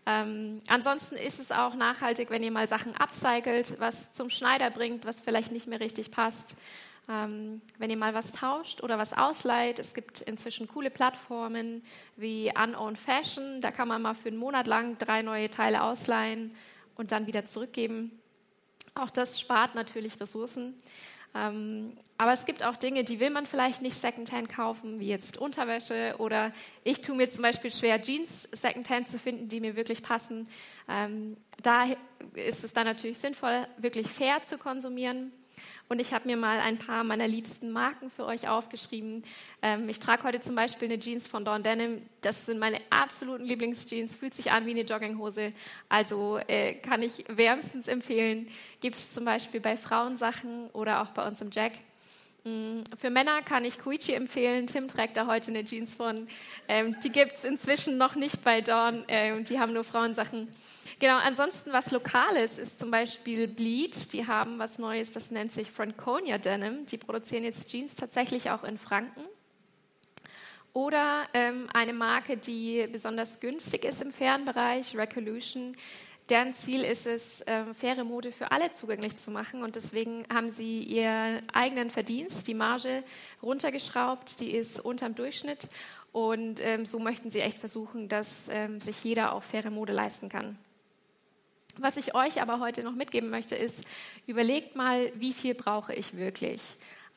Ähm, 0.05 0.62
ansonsten 0.67 1.15
ist 1.15 1.39
es 1.39 1.51
auch 1.51 1.74
nachhaltig, 1.74 2.29
wenn 2.29 2.43
ihr 2.43 2.51
mal 2.51 2.67
Sachen 2.67 2.95
upcycelt, 2.95 3.79
was 3.79 4.12
zum 4.13 4.29
Schneider 4.29 4.69
bringt, 4.69 5.05
was 5.05 5.19
vielleicht 5.19 5.51
nicht 5.51 5.67
mehr 5.67 5.79
richtig 5.79 6.12
passt. 6.12 6.55
Ähm, 7.07 7.62
wenn 7.77 7.89
ihr 7.89 7.97
mal 7.97 8.13
was 8.13 8.31
tauscht 8.31 8.81
oder 8.81 8.97
was 8.97 9.13
ausleiht, 9.13 9.77
es 9.79 9.93
gibt 9.93 10.21
inzwischen 10.21 10.67
coole 10.67 10.89
Plattformen 10.89 11.83
wie 12.15 12.51
Unown 12.55 12.95
Fashion, 12.95 13.62
da 13.62 13.71
kann 13.71 13.88
man 13.88 14.01
mal 14.01 14.15
für 14.15 14.29
einen 14.29 14.38
Monat 14.38 14.65
lang 14.65 14.97
drei 14.97 15.21
neue 15.21 15.50
Teile 15.50 15.83
ausleihen 15.83 16.55
und 16.95 17.12
dann 17.12 17.27
wieder 17.27 17.45
zurückgeben. 17.45 18.12
Auch 18.95 19.09
das 19.09 19.39
spart 19.39 19.75
natürlich 19.75 20.19
Ressourcen. 20.19 20.81
Ähm, 21.36 21.98
aber 22.18 22.32
es 22.32 22.46
gibt 22.46 22.63
auch 22.63 22.77
Dinge, 22.77 23.04
die 23.04 23.20
will 23.20 23.30
man 23.30 23.46
vielleicht 23.46 23.82
nicht 23.82 23.96
Secondhand 23.96 24.48
kaufen, 24.48 25.00
wie 25.00 25.08
jetzt 25.10 25.38
Unterwäsche 25.38 26.15
oder 26.18 26.54
ich 26.86 27.01
tue 27.01 27.15
mir 27.15 27.30
zum 27.30 27.42
Beispiel 27.42 27.72
schwer, 27.72 28.01
Jeans 28.01 28.48
Secondhand 28.54 29.10
zu 29.10 29.20
finden, 29.20 29.50
die 29.50 29.60
mir 29.60 29.75
wirklich 29.75 30.01
passen. 30.01 30.48
Ähm, 30.88 31.36
da 31.62 31.86
ist 32.34 32.63
es 32.63 32.72
dann 32.72 32.86
natürlich 32.86 33.18
sinnvoll, 33.18 33.68
wirklich 33.77 34.08
fair 34.08 34.44
zu 34.46 34.58
konsumieren 34.58 35.34
Und 35.88 36.00
ich 36.01 36.13
habe 36.13 36.27
mir 36.27 36.36
mal 36.36 36.60
ein 36.60 36.80
paar 36.80 37.04
meiner 37.04 37.27
liebsten 37.27 37.72
Marken 37.72 38.10
für 38.10 38.25
euch 38.25 38.48
aufgeschrieben. 38.48 39.22
Ähm, 39.62 39.88
ich 39.88 40.00
trage 40.00 40.24
heute 40.24 40.42
zum 40.42 40.56
Beispiel 40.56 40.88
eine 40.88 41.00
Jeans 41.00 41.27
von 41.27 41.46
Dawn 41.46 41.62
Denim. 41.62 42.01
Das 42.22 42.48
sind 42.48 42.58
meine 42.58 42.80
absoluten 42.89 43.46
Lieblingsjeans. 43.46 44.15
Fühlt 44.15 44.34
sich 44.34 44.51
an 44.51 44.65
wie 44.65 44.72
eine 44.72 44.82
Jogginghose. 44.82 45.54
Also 45.88 46.39
äh, 46.48 46.74
kann 46.74 47.04
ich 47.04 47.25
wärmstens 47.27 47.88
empfehlen. 47.88 48.48
Gibt 48.82 48.96
es 48.96 49.13
zum 49.13 49.25
Beispiel 49.25 49.60
bei 49.60 49.77
Frauensachen 49.77 50.70
oder 50.72 51.01
auch 51.04 51.10
bei 51.10 51.27
uns 51.27 51.39
im 51.42 51.51
Jack. 51.51 51.74
Mm, 52.46 52.82
für 53.00 53.12
Männer 53.12 53.44
kann 53.44 53.63
ich 53.63 53.77
Koichi 53.77 54.13
empfehlen. 54.13 54.65
Tim 54.65 54.88
trägt 54.88 55.18
da 55.18 55.27
heute 55.27 55.51
eine 55.51 55.65
Jeans 55.65 55.94
von. 55.94 56.27
Ähm, 56.68 56.96
die 57.04 57.12
gibt 57.12 57.34
es 57.34 57.44
inzwischen 57.44 58.00
noch 58.00 58.15
nicht 58.15 58.44
bei 58.44 58.62
Dawn. 58.62 59.04
Ähm, 59.08 59.44
die 59.44 59.60
haben 59.60 59.74
nur 59.74 59.84
Frauensachen. 59.84 60.48
Genau, 60.99 61.17
ansonsten 61.17 61.73
was 61.73 61.91
Lokales 61.91 62.57
ist 62.57 62.79
zum 62.79 62.89
Beispiel 62.89 63.47
Bleed. 63.47 64.13
Die 64.13 64.27
haben 64.27 64.59
was 64.59 64.79
Neues, 64.79 65.11
das 65.11 65.29
nennt 65.29 65.51
sich 65.51 65.71
Franconia 65.71 66.37
Denim. 66.37 66.85
Die 66.85 66.97
produzieren 66.97 67.43
jetzt 67.43 67.69
Jeans 67.69 67.95
tatsächlich 67.95 68.49
auch 68.51 68.63
in 68.63 68.77
Franken. 68.77 69.21
Oder 70.71 71.23
ähm, 71.33 71.69
eine 71.73 71.93
Marke, 71.93 72.37
die 72.37 72.87
besonders 72.91 73.39
günstig 73.39 73.85
ist 73.85 74.01
im 74.01 74.11
Fernbereich, 74.11 74.95
Recolution. 74.97 75.75
Deren 76.29 76.53
Ziel 76.53 76.83
ist 76.83 77.05
es, 77.05 77.41
äh, 77.41 77.73
faire 77.73 78.03
Mode 78.03 78.31
für 78.31 78.51
alle 78.51 78.71
zugänglich 78.71 79.15
zu 79.15 79.31
machen 79.31 79.63
und 79.63 79.75
deswegen 79.75 80.25
haben 80.33 80.49
sie 80.49 80.81
ihren 80.81 81.47
eigenen 81.53 81.91
Verdienst, 81.91 82.47
die 82.47 82.55
Marge 82.55 83.03
runtergeschraubt, 83.43 84.39
die 84.39 84.51
ist 84.51 84.79
unterm 84.79 85.13
Durchschnitt 85.13 85.69
und 86.11 86.59
ähm, 86.61 86.85
so 86.85 86.97
möchten 86.97 87.29
sie 87.29 87.41
echt 87.41 87.59
versuchen, 87.59 88.09
dass 88.09 88.49
ähm, 88.49 88.79
sich 88.79 89.03
jeder 89.03 89.33
auch 89.33 89.43
faire 89.43 89.69
Mode 89.69 89.93
leisten 89.93 90.27
kann. 90.27 90.57
Was 91.77 91.98
ich 91.98 92.15
euch 92.15 92.41
aber 92.41 92.60
heute 92.60 92.84
noch 92.84 92.96
mitgeben 92.96 93.29
möchte, 93.29 93.55
ist, 93.55 93.84
überlegt 94.27 94.75
mal, 94.75 95.12
wie 95.15 95.34
viel 95.34 95.55
brauche 95.55 95.94
ich 95.94 96.15
wirklich? 96.15 96.62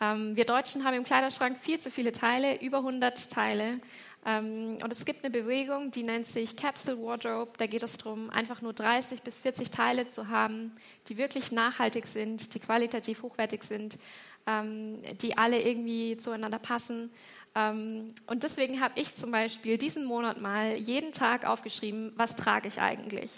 Ähm, 0.01 0.37
wir 0.37 0.45
Deutschen 0.45 0.85
haben 0.85 0.95
im 0.95 1.05
Kleiderschrank 1.05 1.59
viel 1.59 1.79
zu 1.79 1.91
viele 1.91 2.13
Teile, 2.13 2.61
über 2.61 2.79
100 2.79 3.31
Teile. 3.31 3.81
Ähm, 4.27 4.79
und 4.83 4.93
es 4.93 5.05
gibt 5.05 5.25
eine 5.25 5.31
Bewegung, 5.31 5.91
die 5.91 6.03
nennt 6.03 6.27
sich 6.27 6.57
Capsule 6.57 7.01
Wardrobe. 7.03 7.53
Da 7.57 7.67
geht 7.67 7.83
es 7.83 7.97
darum, 7.99 8.31
einfach 8.31 8.63
nur 8.63 8.73
30 8.73 9.23
bis 9.23 9.39
40 9.39 9.71
Teile 9.71 10.09
zu 10.09 10.29
haben, 10.29 10.73
die 11.09 11.17
wirklich 11.17 11.53
nachhaltig 11.53 12.07
sind, 12.07 12.55
die 12.55 12.61
qualitativ 12.61 13.23
hochwertig 13.23 13.63
sind, 13.63 13.99
ähm, 14.47 15.03
die 15.21 15.39
alle 15.39 15.61
irgendwie 15.61 16.17
zueinander 16.17 16.59
passen. 16.59 17.11
Ähm, 17.55 18.15
und 18.27 18.43
deswegen 18.43 18.81
habe 18.81 19.01
ich 19.01 19.15
zum 19.15 19.31
Beispiel 19.31 19.79
diesen 19.79 20.05
Monat 20.05 20.41
mal 20.41 20.77
jeden 20.77 21.13
Tag 21.13 21.45
aufgeschrieben, 21.45 22.13
was 22.17 22.37
trage 22.37 22.69
ich 22.69 22.81
eigentlich? 22.81 23.33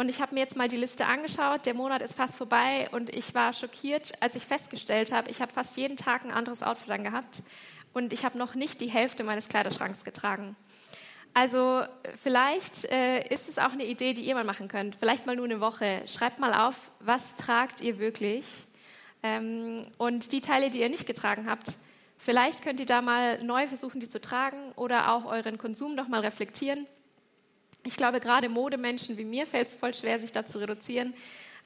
Und 0.00 0.08
ich 0.08 0.22
habe 0.22 0.34
mir 0.34 0.40
jetzt 0.40 0.56
mal 0.56 0.66
die 0.66 0.78
Liste 0.78 1.04
angeschaut. 1.04 1.66
Der 1.66 1.74
Monat 1.74 2.00
ist 2.00 2.14
fast 2.14 2.38
vorbei 2.38 2.88
und 2.90 3.10
ich 3.10 3.34
war 3.34 3.52
schockiert, 3.52 4.14
als 4.20 4.34
ich 4.34 4.46
festgestellt 4.46 5.12
habe, 5.12 5.30
ich 5.30 5.42
habe 5.42 5.52
fast 5.52 5.76
jeden 5.76 5.98
Tag 5.98 6.24
ein 6.24 6.30
anderes 6.30 6.62
Outfit 6.62 6.90
angehabt 6.90 7.42
und 7.92 8.14
ich 8.14 8.24
habe 8.24 8.38
noch 8.38 8.54
nicht 8.54 8.80
die 8.80 8.86
Hälfte 8.86 9.24
meines 9.24 9.48
Kleiderschranks 9.48 10.02
getragen. 10.02 10.56
Also 11.34 11.82
vielleicht 12.16 12.86
äh, 12.86 13.28
ist 13.28 13.46
es 13.50 13.58
auch 13.58 13.72
eine 13.72 13.84
Idee, 13.84 14.14
die 14.14 14.22
ihr 14.22 14.34
mal 14.34 14.44
machen 14.44 14.68
könnt. 14.68 14.96
Vielleicht 14.96 15.26
mal 15.26 15.36
nur 15.36 15.44
eine 15.44 15.60
Woche. 15.60 16.00
Schreibt 16.06 16.38
mal 16.38 16.54
auf, 16.54 16.90
was 17.00 17.36
tragt 17.36 17.82
ihr 17.82 17.98
wirklich? 17.98 18.46
Ähm, 19.22 19.82
und 19.98 20.32
die 20.32 20.40
Teile, 20.40 20.70
die 20.70 20.80
ihr 20.80 20.88
nicht 20.88 21.06
getragen 21.06 21.46
habt, 21.46 21.76
vielleicht 22.16 22.62
könnt 22.62 22.80
ihr 22.80 22.86
da 22.86 23.02
mal 23.02 23.44
neu 23.44 23.66
versuchen, 23.66 24.00
die 24.00 24.08
zu 24.08 24.18
tragen 24.18 24.72
oder 24.76 25.12
auch 25.12 25.26
euren 25.26 25.58
Konsum 25.58 25.94
noch 25.94 26.08
mal 26.08 26.20
reflektieren. 26.20 26.86
Ich 27.84 27.96
glaube, 27.96 28.20
gerade 28.20 28.48
Modemenschen 28.48 29.16
wie 29.16 29.24
mir 29.24 29.46
fällt 29.46 29.68
es 29.68 29.74
voll 29.74 29.94
schwer, 29.94 30.20
sich 30.20 30.32
da 30.32 30.44
zu 30.44 30.58
reduzieren. 30.58 31.14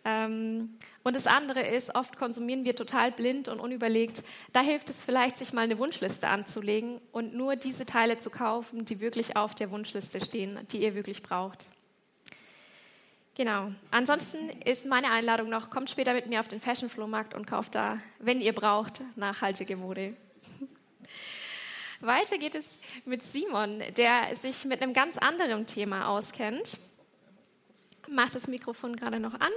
Ähm, 0.05 0.77
und 1.03 1.17
das 1.17 1.27
andere 1.27 1.61
ist, 1.61 1.95
oft 1.95 2.17
konsumieren 2.17 2.65
wir 2.65 2.77
total 2.77 3.11
blind 3.11 3.49
und 3.49 3.59
unüberlegt. 3.59 4.23
Da 4.53 4.61
hilft 4.61 4.91
es 4.91 5.03
vielleicht, 5.03 5.39
sich 5.39 5.53
mal 5.53 5.63
eine 5.63 5.79
Wunschliste 5.79 6.29
anzulegen 6.29 7.01
und 7.13 7.35
nur 7.35 7.57
diese 7.57 7.87
Teile 7.87 8.19
zu 8.19 8.31
kaufen, 8.31 8.85
die 8.85 9.01
wirklich 9.01 9.37
auf 9.37 9.55
der 9.55 9.71
Wunschliste 9.71 10.25
stehen, 10.25 10.59
die 10.71 10.83
ihr 10.83 10.95
wirklich 10.95 11.23
braucht. 11.23 11.69
Genau. 13.35 13.73
Ansonsten 13.91 14.51
ist 14.65 14.87
meine 14.87 15.11
Einladung 15.11 15.49
noch, 15.49 15.69
kommt 15.69 15.91
später 15.91 16.15
mit 16.15 16.29
mir 16.29 16.39
auf 16.39 16.49
den 16.49 16.61
Fashion 16.61 16.89
Flohmarkt 16.89 17.35
und 17.35 17.47
kauft 17.47 17.75
da, 17.75 17.99
wenn 18.21 18.41
ihr 18.41 18.53
braucht, 18.53 19.01
nachhaltige 19.17 19.77
Mode. 19.77 20.15
Weiter 22.07 22.39
geht 22.39 22.55
es 22.55 22.69
mit 23.05 23.23
Simon, 23.23 23.83
der 23.97 24.37
sich 24.37 24.65
mit 24.65 24.83
einem 24.83 24.93
ganz 24.93 25.19
anderen 25.19 25.67
Thema 25.67 26.09
auskennt. 26.09 26.79
Macht 28.09 28.35
das 28.35 28.47
Mikrofon 28.47 28.97
gerade 28.97 29.21
noch 29.21 29.35
an. 29.35 29.51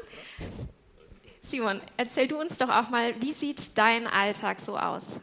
Simon, 1.41 1.79
erzähl 1.95 2.27
du 2.27 2.39
uns 2.39 2.57
doch 2.57 2.69
auch 2.69 2.89
mal, 2.89 3.21
wie 3.21 3.33
sieht 3.33 3.77
dein 3.77 4.07
Alltag 4.07 4.59
so 4.59 4.77
aus? 4.77 5.21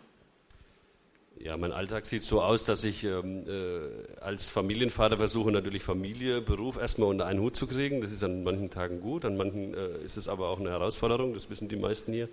Ja, 1.38 1.58
mein 1.58 1.72
Alltag 1.72 2.06
sieht 2.06 2.22
so 2.22 2.40
aus, 2.40 2.64
dass 2.64 2.84
ich 2.84 3.04
ähm, 3.04 3.44
äh, 3.46 4.20
als 4.22 4.48
Familienvater 4.48 5.18
versuche, 5.18 5.52
natürlich 5.52 5.82
Familie, 5.82 6.40
Beruf 6.40 6.78
erstmal 6.78 7.10
unter 7.10 7.26
einen 7.26 7.40
Hut 7.40 7.54
zu 7.54 7.66
kriegen. 7.66 8.00
Das 8.00 8.12
ist 8.12 8.22
an 8.24 8.44
manchen 8.44 8.70
Tagen 8.70 9.02
gut, 9.02 9.26
an 9.26 9.36
manchen 9.36 9.74
äh, 9.74 9.98
ist 10.02 10.16
es 10.16 10.26
aber 10.28 10.48
auch 10.48 10.58
eine 10.58 10.70
Herausforderung, 10.70 11.34
das 11.34 11.50
wissen 11.50 11.68
die 11.68 11.76
meisten 11.76 12.14
hier. 12.14 12.30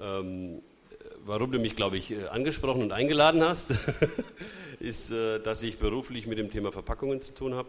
Ähm, 0.00 0.62
warum 1.26 1.52
du 1.52 1.58
mich, 1.58 1.76
glaube 1.76 1.96
ich, 1.96 2.10
äh, 2.12 2.26
angesprochen 2.26 2.82
und 2.82 2.92
eingeladen 2.92 3.42
hast, 3.42 3.74
ist, 4.80 5.10
äh, 5.10 5.40
dass 5.40 5.62
ich 5.62 5.78
beruflich 5.78 6.26
mit 6.26 6.38
dem 6.38 6.50
Thema 6.50 6.72
Verpackungen 6.72 7.20
zu 7.20 7.34
tun 7.34 7.54
habe. 7.54 7.68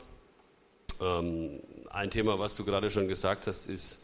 Ähm, 1.01 1.59
ein 1.89 2.11
Thema, 2.11 2.39
was 2.39 2.55
du 2.55 2.65
gerade 2.65 2.89
schon 2.89 3.07
gesagt 3.07 3.47
hast, 3.47 3.67
ist 3.67 4.03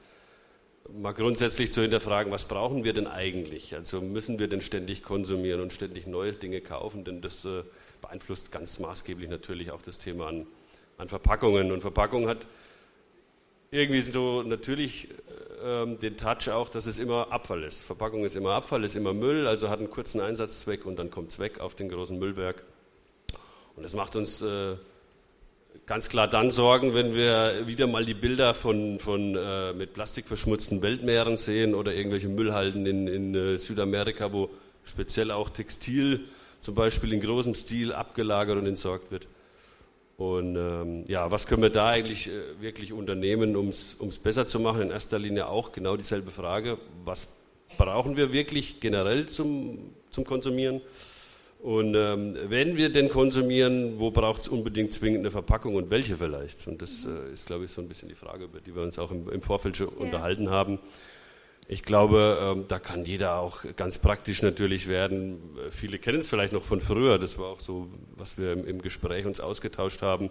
mal 0.94 1.14
grundsätzlich 1.14 1.72
zu 1.72 1.82
hinterfragen, 1.82 2.32
was 2.32 2.46
brauchen 2.46 2.84
wir 2.84 2.94
denn 2.94 3.08
eigentlich? 3.08 3.76
Also 3.76 4.02
müssen 4.02 4.40
wir 4.40 4.48
denn 4.48 4.62
ständig 4.62 5.04
konsumieren 5.04 5.62
und 5.62 5.74
ständig 5.74 6.08
neue 6.08 6.34
Dinge 6.34 6.62
kaufen? 6.62 7.04
Denn 7.04 7.22
das 7.22 7.46
äh, 7.46 7.64
beeinflusst 8.02 8.52
ganz 8.52 8.80
maßgeblich 8.80 9.30
natürlich 9.30 9.72
auch 9.72 9.82
das 9.82 10.00
Thema 10.00 10.28
an, 10.28 10.48
an 10.98 11.10
Verpackungen. 11.10 11.72
Und 11.72 11.82
Verpackung 11.82 12.28
hat 12.28 12.48
irgendwie 13.72 14.02
so 14.02 14.44
natürlich 14.44 15.10
ähm, 15.64 16.00
den 16.00 16.18
Touch 16.18 16.50
auch, 16.50 16.70
dass 16.70 16.86
es 16.86 16.98
immer 16.98 17.32
Abfall 17.32 17.64
ist. 17.64 17.84
Verpackung 17.84 18.24
ist 18.24 18.36
immer 18.36 18.52
Abfall, 18.52 18.84
ist 18.84 18.96
immer 18.96 19.14
Müll, 19.14 19.48
also 19.48 19.70
hat 19.70 19.80
einen 19.80 19.90
kurzen 19.90 20.22
Einsatzzweck 20.22 20.86
und 20.86 20.98
dann 20.98 21.12
kommt 21.12 21.32
es 21.32 21.40
weg 21.40 21.60
auf 21.60 21.76
den 21.76 21.90
großen 21.90 22.18
Müllberg. 22.18 22.64
Und 23.76 23.84
das 23.84 23.94
macht 23.94 24.16
uns 24.16 24.42
äh, 24.42 24.76
ganz 25.86 26.10
klar 26.10 26.28
dann 26.28 26.52
Sorgen, 26.52 26.94
wenn 26.94 27.14
wir 27.14 27.68
wieder 27.68 27.88
mal 27.88 28.06
die 28.06 28.14
Bilder 28.14 28.54
von, 28.54 29.00
von 29.00 29.36
äh, 29.36 29.74
mit 29.74 29.94
Plastik 29.94 30.28
verschmutzten 30.28 30.82
Weltmeeren 30.82 31.38
sehen 31.38 31.76
oder 31.76 31.94
irgendwelche 31.94 32.30
Müllhalden 32.30 32.86
in, 32.86 33.08
in 33.08 33.36
äh, 33.36 33.58
Südamerika, 33.58 34.32
wo 34.32 34.50
speziell 34.84 35.32
auch 35.32 35.50
Textil 35.50 36.26
zum 36.62 36.76
Beispiel 36.76 37.14
in 37.14 37.22
großem 37.22 37.56
Stil 37.56 37.94
abgelagert 37.94 38.58
und 38.58 38.66
entsorgt 38.66 39.12
wird. 39.12 39.28
Und 40.18 40.56
ähm, 40.56 41.06
ja, 41.08 41.30
was 41.30 41.46
können 41.46 41.62
wir 41.62 41.70
da 41.70 41.90
eigentlich 41.90 42.28
äh, 42.28 42.60
wirklich 42.60 42.92
unternehmen, 42.92 43.56
um 43.56 43.70
es 43.70 44.20
besser 44.22 44.48
zu 44.48 44.60
machen? 44.60 44.82
In 44.82 44.90
erster 44.90 45.20
Linie 45.20 45.48
auch 45.48 45.72
genau 45.72 45.96
dieselbe 45.96 46.32
Frage. 46.32 46.80
Was 47.06 47.28
brauchen 47.78 48.18
wir 48.18 48.34
wirklich 48.34 48.80
generell 48.80 49.28
zum, 49.28 49.92
zum 50.10 50.26
Konsumieren? 50.26 50.82
Und 51.60 51.96
ähm, 51.96 52.36
wenn 52.48 52.78
wir 52.78 52.92
denn 52.92 53.10
konsumieren, 53.10 54.00
wo 54.00 54.10
braucht 54.10 54.42
es 54.42 54.48
unbedingt 54.48 54.94
zwingend 54.94 55.20
eine 55.20 55.32
Verpackung 55.32 55.76
und 55.76 55.92
welche 55.92 56.16
vielleicht? 56.16 56.68
Und 56.68 56.82
das 56.82 57.06
äh, 57.06 57.34
ist, 57.34 57.46
glaube 57.46 57.66
ich, 57.66 57.72
so 57.72 57.82
ein 57.82 57.88
bisschen 57.88 58.10
die 58.10 58.16
Frage, 58.16 58.46
über 58.46 58.60
die 58.60 58.76
wir 58.76 58.82
uns 58.82 58.98
auch 58.98 59.12
im, 59.12 59.30
im 59.30 59.42
Vorfeld 59.42 59.78
schon 59.78 59.90
ja. 59.90 59.98
unterhalten 59.98 60.50
haben. 60.50 60.80
Ich 61.70 61.84
glaube, 61.84 62.38
ähm, 62.42 62.66
da 62.70 62.80
kann 62.80 63.04
jeder 63.04 63.40
auch 63.40 63.64
ganz 63.76 63.98
praktisch 63.98 64.42
natürlich 64.42 64.88
werden. 64.88 65.42
Viele 65.70 66.00
kennen 66.00 66.20
es 66.20 66.30
vielleicht 66.30 66.54
noch 66.54 66.64
von 66.64 66.80
früher. 66.80 67.20
Das 67.20 67.38
war 67.38 67.48
auch 67.48 67.60
so, 67.60 67.90
was 68.16 68.38
wir 68.38 68.54
im, 68.54 68.82
Gespräch 68.82 69.26
uns 69.26 69.42
ausgetauscht 69.42 70.02
haben. 70.02 70.30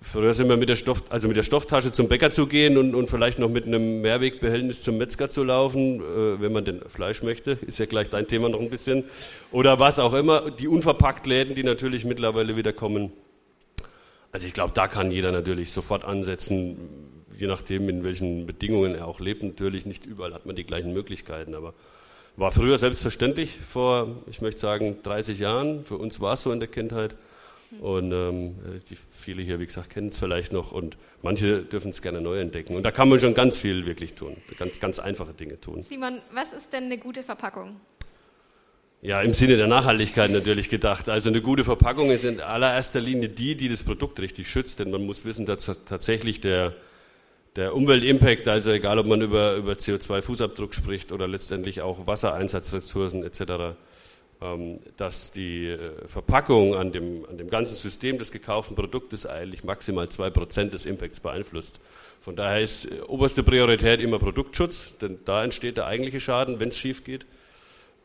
Früher 0.00 0.32
sind 0.32 0.48
wir 0.48 0.56
mit 0.56 0.70
der, 0.70 0.76
Stoff, 0.76 1.02
also 1.10 1.28
mit 1.28 1.36
der 1.36 1.42
Stofftasche 1.42 1.92
zum 1.92 2.08
Bäcker 2.08 2.30
zu 2.30 2.46
gehen 2.46 2.78
und, 2.78 2.94
und 2.94 3.10
vielleicht 3.10 3.38
noch 3.38 3.50
mit 3.50 3.66
einem 3.66 4.00
Mehrwegbehältnis 4.00 4.80
zum 4.80 4.96
Metzger 4.96 5.28
zu 5.28 5.44
laufen, 5.44 6.00
äh, 6.00 6.40
wenn 6.40 6.52
man 6.52 6.64
denn 6.64 6.80
Fleisch 6.88 7.22
möchte. 7.22 7.58
Ist 7.66 7.78
ja 7.78 7.84
gleich 7.84 8.08
dein 8.08 8.26
Thema 8.26 8.48
noch 8.48 8.60
ein 8.60 8.70
bisschen. 8.70 9.04
Oder 9.52 9.78
was 9.78 9.98
auch 9.98 10.14
immer. 10.14 10.50
Die 10.50 10.68
unverpackt 10.68 11.26
Läden, 11.26 11.54
die 11.54 11.64
natürlich 11.64 12.06
mittlerweile 12.06 12.56
wieder 12.56 12.72
kommen. 12.72 13.12
Also 14.32 14.46
ich 14.46 14.54
glaube, 14.54 14.72
da 14.72 14.88
kann 14.88 15.10
jeder 15.10 15.32
natürlich 15.32 15.70
sofort 15.70 16.02
ansetzen 16.06 17.17
je 17.38 17.46
nachdem, 17.46 17.88
in 17.88 18.04
welchen 18.04 18.46
Bedingungen 18.46 18.94
er 18.94 19.06
auch 19.06 19.20
lebt, 19.20 19.42
natürlich 19.42 19.86
nicht 19.86 20.04
überall 20.04 20.34
hat 20.34 20.44
man 20.44 20.56
die 20.56 20.64
gleichen 20.64 20.92
Möglichkeiten, 20.92 21.54
aber 21.54 21.72
war 22.36 22.52
früher 22.52 22.78
selbstverständlich, 22.78 23.56
vor, 23.56 24.22
ich 24.30 24.40
möchte 24.40 24.60
sagen, 24.60 24.98
30 25.02 25.38
Jahren. 25.40 25.82
Für 25.82 25.96
uns 25.96 26.20
war 26.20 26.34
es 26.34 26.42
so 26.42 26.52
in 26.52 26.60
der 26.60 26.68
Kindheit. 26.68 27.16
Und 27.80 28.12
ähm, 28.12 28.54
die, 28.88 28.96
viele 29.10 29.42
hier, 29.42 29.60
wie 29.60 29.66
gesagt, 29.66 29.90
kennen 29.90 30.08
es 30.08 30.18
vielleicht 30.18 30.52
noch 30.52 30.72
und 30.72 30.96
manche 31.20 31.62
dürfen 31.62 31.90
es 31.90 32.00
gerne 32.00 32.20
neu 32.20 32.40
entdecken. 32.40 32.76
Und 32.76 32.82
da 32.84 32.90
kann 32.90 33.08
man 33.08 33.20
schon 33.20 33.34
ganz 33.34 33.58
viel 33.58 33.84
wirklich 33.86 34.14
tun, 34.14 34.36
ganz, 34.56 34.80
ganz 34.80 34.98
einfache 34.98 35.34
Dinge 35.34 35.60
tun. 35.60 35.82
Simon, 35.82 36.20
was 36.32 36.52
ist 36.52 36.72
denn 36.72 36.84
eine 36.84 36.96
gute 36.96 37.22
Verpackung? 37.22 37.80
Ja, 39.02 39.20
im 39.20 39.34
Sinne 39.34 39.56
der 39.56 39.66
Nachhaltigkeit 39.66 40.30
natürlich 40.30 40.70
gedacht. 40.70 41.08
Also 41.08 41.28
eine 41.28 41.42
gute 41.42 41.62
Verpackung 41.62 42.10
ist 42.10 42.24
in 42.24 42.40
allererster 42.40 43.00
Linie 43.00 43.28
die, 43.28 43.54
die 43.54 43.68
das 43.68 43.84
Produkt 43.84 44.18
richtig 44.18 44.48
schützt, 44.48 44.78
denn 44.78 44.90
man 44.90 45.04
muss 45.04 45.24
wissen, 45.24 45.44
dass 45.44 45.70
tatsächlich 45.86 46.40
der, 46.40 46.74
der 47.56 47.74
Umweltimpact, 47.74 48.46
also 48.48 48.70
egal 48.70 48.98
ob 48.98 49.06
man 49.06 49.20
über, 49.20 49.56
über 49.56 49.72
CO2-Fußabdruck 49.72 50.74
spricht 50.74 51.12
oder 51.12 51.26
letztendlich 51.26 51.80
auch 51.80 52.06
Wassereinsatzressourcen 52.06 53.24
etc., 53.24 53.76
ähm, 54.40 54.78
dass 54.96 55.32
die 55.32 55.66
äh, 55.66 56.06
Verpackung 56.06 56.76
an 56.76 56.92
dem, 56.92 57.24
an 57.28 57.38
dem 57.38 57.50
ganzen 57.50 57.74
System 57.74 58.18
des 58.18 58.30
gekauften 58.30 58.76
Produktes 58.76 59.26
eigentlich 59.26 59.64
maximal 59.64 60.06
2% 60.06 60.70
des 60.70 60.86
Impacts 60.86 61.18
beeinflusst. 61.18 61.80
Von 62.20 62.36
daher 62.36 62.60
ist 62.60 62.84
äh, 62.84 63.00
oberste 63.08 63.42
Priorität 63.42 64.00
immer 64.00 64.20
Produktschutz, 64.20 64.96
denn 64.98 65.18
da 65.24 65.42
entsteht 65.42 65.76
der 65.76 65.86
eigentliche 65.86 66.20
Schaden, 66.20 66.60
wenn 66.60 66.68
es 66.68 66.78
schief 66.78 67.02
geht. 67.02 67.26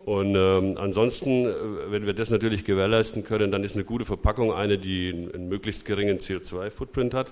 Und 0.05 0.35
ähm, 0.35 0.77
ansonsten, 0.77 1.45
äh, 1.45 1.53
wenn 1.91 2.05
wir 2.07 2.13
das 2.13 2.31
natürlich 2.31 2.65
gewährleisten 2.65 3.23
können, 3.23 3.51
dann 3.51 3.63
ist 3.63 3.75
eine 3.75 3.83
gute 3.83 4.05
Verpackung 4.05 4.51
eine, 4.51 4.79
die 4.79 5.09
einen, 5.09 5.33
einen 5.33 5.49
möglichst 5.49 5.85
geringen 5.85 6.17
CO2-Footprint 6.17 7.13
hat, 7.13 7.31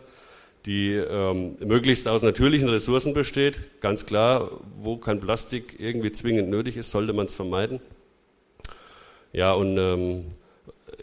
die 0.66 0.94
ähm, 0.94 1.58
möglichst 1.60 2.08
aus 2.08 2.22
natürlichen 2.22 2.70
Ressourcen 2.70 3.14
besteht. 3.14 3.62
Ganz 3.82 4.06
klar, 4.06 4.52
wo 4.76 4.98
kein 4.98 5.20
Plastik 5.20 5.76
irgendwie 5.80 6.12
zwingend 6.12 6.50
nötig 6.50 6.78
ist, 6.78 6.92
sollte 6.92 7.14
man 7.14 7.26
es 7.26 7.34
vermeiden. 7.34 7.80
Ja, 9.34 9.54
und 9.54 9.78
ähm, 9.78 10.26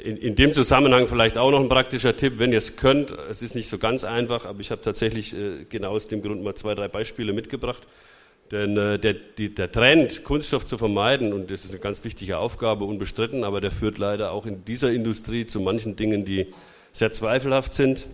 in, 0.02 0.16
in 0.16 0.36
dem 0.36 0.52
Zusammenhang 0.52 1.08
vielleicht 1.08 1.36
auch 1.38 1.50
noch 1.50 1.60
ein 1.60 1.68
praktischer 1.68 2.16
Tipp, 2.16 2.34
wenn 2.38 2.52
ihr 2.52 2.58
es 2.58 2.76
könnt, 2.76 3.10
es 3.10 3.42
ist 3.42 3.54
nicht 3.54 3.68
so 3.68 3.78
ganz 3.78 4.04
einfach, 4.04 4.44
aber 4.44 4.60
ich 4.60 4.70
habe 4.70 4.82
tatsächlich 4.82 5.34
äh, 5.34 5.64
genau 5.68 5.90
aus 5.90 6.06
dem 6.08 6.22
Grund 6.22 6.42
mal 6.42 6.54
zwei, 6.54 6.74
drei 6.74 6.88
Beispiele 6.88 7.32
mitgebracht. 7.32 7.86
Denn 8.50 8.76
äh, 8.76 8.98
der, 8.98 9.14
die, 9.14 9.54
der 9.54 9.70
Trend, 9.70 10.24
Kunststoff 10.24 10.64
zu 10.64 10.78
vermeiden, 10.78 11.32
und 11.32 11.50
das 11.50 11.64
ist 11.64 11.70
eine 11.70 11.80
ganz 11.80 12.04
wichtige 12.04 12.38
Aufgabe, 12.38 12.84
unbestritten, 12.84 13.44
aber 13.44 13.60
der 13.60 13.70
führt 13.70 13.98
leider 13.98 14.32
auch 14.32 14.46
in 14.46 14.64
dieser 14.64 14.90
Industrie 14.90 15.46
zu 15.46 15.60
manchen 15.60 15.96
Dingen, 15.96 16.24
die 16.24 16.46
sehr 16.92 17.12
zweifelhaft 17.12 17.74
sind. 17.74 18.06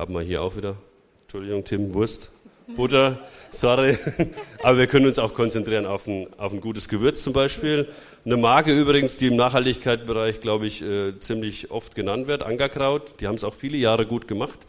Haben 0.00 0.14
wir 0.14 0.22
hier 0.22 0.40
auch 0.40 0.56
wieder, 0.56 0.76
Entschuldigung, 1.24 1.62
Tim, 1.62 1.92
Wurst. 1.92 2.30
Butter, 2.74 3.18
sorry. 3.50 3.98
Aber 4.62 4.78
wir 4.78 4.86
können 4.86 5.04
uns 5.04 5.18
auch 5.18 5.34
konzentrieren 5.34 5.84
auf 5.84 6.06
ein, 6.06 6.26
auf 6.38 6.54
ein 6.54 6.62
gutes 6.62 6.88
Gewürz 6.88 7.22
zum 7.22 7.34
Beispiel. 7.34 7.86
Eine 8.24 8.38
Marke 8.38 8.72
übrigens, 8.72 9.18
die 9.18 9.26
im 9.26 9.36
Nachhaltigkeitsbereich, 9.36 10.40
glaube 10.40 10.66
ich, 10.66 10.80
äh, 10.80 11.20
ziemlich 11.20 11.70
oft 11.70 11.94
genannt 11.94 12.28
wird, 12.28 12.42
Angerkraut. 12.42 13.20
Die 13.20 13.26
haben 13.26 13.34
es 13.34 13.44
auch 13.44 13.52
viele 13.52 13.76
Jahre 13.76 14.06
gut 14.06 14.26
gemacht. 14.26 14.60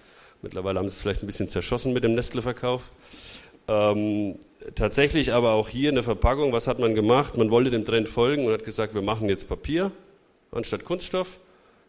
Mittlerweile 0.42 0.80
haben 0.80 0.90
sie 0.90 0.96
es 0.96 1.02
vielleicht 1.02 1.24
ein 1.24 1.28
bisschen 1.28 1.48
zerschossen 1.48 1.94
mit 1.94 2.04
dem 2.04 2.14
Nestle-Verkauf. 2.14 2.92
Ähm, 3.70 4.36
tatsächlich 4.76 5.32
aber 5.32 5.54
auch 5.54 5.70
hier 5.70 5.88
in 5.88 5.96
der 5.96 6.04
Verpackung, 6.04 6.52
was 6.52 6.68
hat 6.68 6.80
man 6.80 6.94
gemacht? 6.94 7.38
Man 7.38 7.52
wollte 7.52 7.72
dem 7.72 7.86
Trend 7.86 8.10
folgen 8.10 8.48
und 8.48 8.52
hat 8.52 8.66
gesagt, 8.66 8.94
wir 8.96 9.02
machen 9.02 9.30
jetzt 9.30 9.48
Papier 9.48 9.94
anstatt 10.52 10.84
Kunststoff 10.84 11.40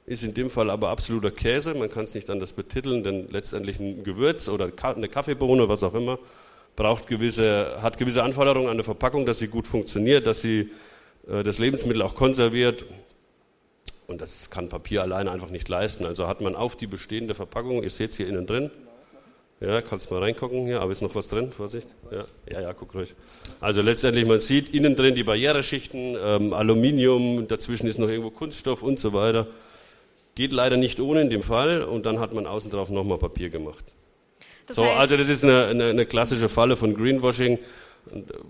ist 0.07 0.25
in 0.25 0.35
dem 0.35 0.51
Fall 0.51 0.71
aber 0.71 0.89
absoluter 0.89 1.31
Käse. 1.31 1.75
Man 1.75 1.91
kann 1.91 2.05
es 2.05 2.15
nicht 2.15 2.29
anders 2.29 2.53
betiteln, 2.53 3.05
denn 3.05 3.29
letztendlich 3.31 3.79
ein 3.79 4.05
Gewürz 4.05 4.49
oder 4.49 4.71
eine 4.83 5.09
Kaffeebohne, 5.09 5.69
was 5.69 5.83
auch 5.83 5.95
immer, 5.95 6.19
braucht 6.75 7.07
gewisse, 7.07 7.81
hat 7.81 7.99
gewisse 7.99 8.23
Anforderungen 8.23 8.69
an 8.69 8.77
der 8.77 8.85
Verpackung, 8.85 9.27
dass 9.27 9.39
sie 9.39 9.49
gut 9.49 9.67
funktioniert, 9.67 10.27
dass 10.27 10.41
sie 10.41 10.71
äh, 11.29 11.43
das 11.43 11.59
Lebensmittel 11.59 12.03
auch 12.03 12.15
konserviert. 12.15 12.85
Und 14.09 14.21
das 14.21 14.51
kann 14.51 14.69
Papier 14.69 15.03
alleine 15.03 15.31
einfach 15.31 15.51
nicht 15.51 15.69
leisten. 15.69 16.05
Also 16.05 16.27
hat 16.27 16.41
man 16.41 16.57
auf 16.57 16.77
die 16.77 16.87
bestehende 16.87 17.35
Verpackung, 17.35 17.83
ihr 17.83 17.91
seht 17.91 18.11
es 18.11 18.17
hier 18.17 18.29
innen 18.29 18.47
drin, 18.47 18.71
ja, 19.61 19.81
kannst 19.81 20.11
mal 20.11 20.19
reingucken 20.19 20.67
hier, 20.67 20.81
aber 20.81 20.91
ist 20.91 21.03
noch 21.03 21.15
was 21.15 21.29
drin? 21.29 21.53
Vorsicht. 21.53 21.89
Ja, 22.11 22.25
ja, 22.51 22.61
ja 22.63 22.73
guck 22.73 22.97
ruhig. 22.97 23.15
Also 23.61 23.81
letztendlich, 23.81 24.27
man 24.27 24.41
sieht 24.41 24.71
innen 24.75 24.97
drin 24.97 25.15
die 25.15 25.23
Barriereschichten, 25.23 26.17
ähm, 26.21 26.53
Aluminium, 26.53 27.47
dazwischen 27.47 27.87
ist 27.87 27.99
noch 27.99 28.09
irgendwo 28.09 28.31
Kunststoff 28.31 28.83
und 28.83 28.99
so 28.99 29.13
weiter. 29.13 29.47
Geht 30.35 30.53
leider 30.53 30.77
nicht 30.77 30.99
ohne 31.01 31.21
in 31.21 31.31
dem 31.31 31.43
Fall 31.43 31.83
und 31.83 32.07
dann 32.07 32.19
hat 32.19 32.33
man 32.33 32.47
außen 32.47 32.71
drauf 32.71 32.89
nochmal 32.89 33.19
Papier 33.19 33.51
gemacht. 33.51 33.85
Das 34.67 34.77
so, 34.77 34.85
also 34.85 35.17
das 35.17 35.29
ist 35.29 35.45
eine, 35.45 35.67
eine, 35.67 35.85
eine, 35.87 36.07
klassische 36.07 36.49
Falle 36.49 36.77
von 36.77 36.95
Greenwashing, 36.95 37.59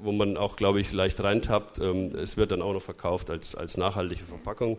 wo 0.02 0.12
man 0.12 0.36
auch, 0.36 0.56
glaube 0.56 0.80
ich, 0.80 0.92
leicht 0.92 1.20
reintappt. 1.20 1.78
Ähm, 1.78 2.14
es 2.14 2.36
wird 2.36 2.52
dann 2.52 2.62
auch 2.62 2.72
noch 2.72 2.82
verkauft 2.82 3.30
als, 3.30 3.54
als 3.54 3.76
nachhaltige 3.76 4.24
Verpackung. 4.24 4.78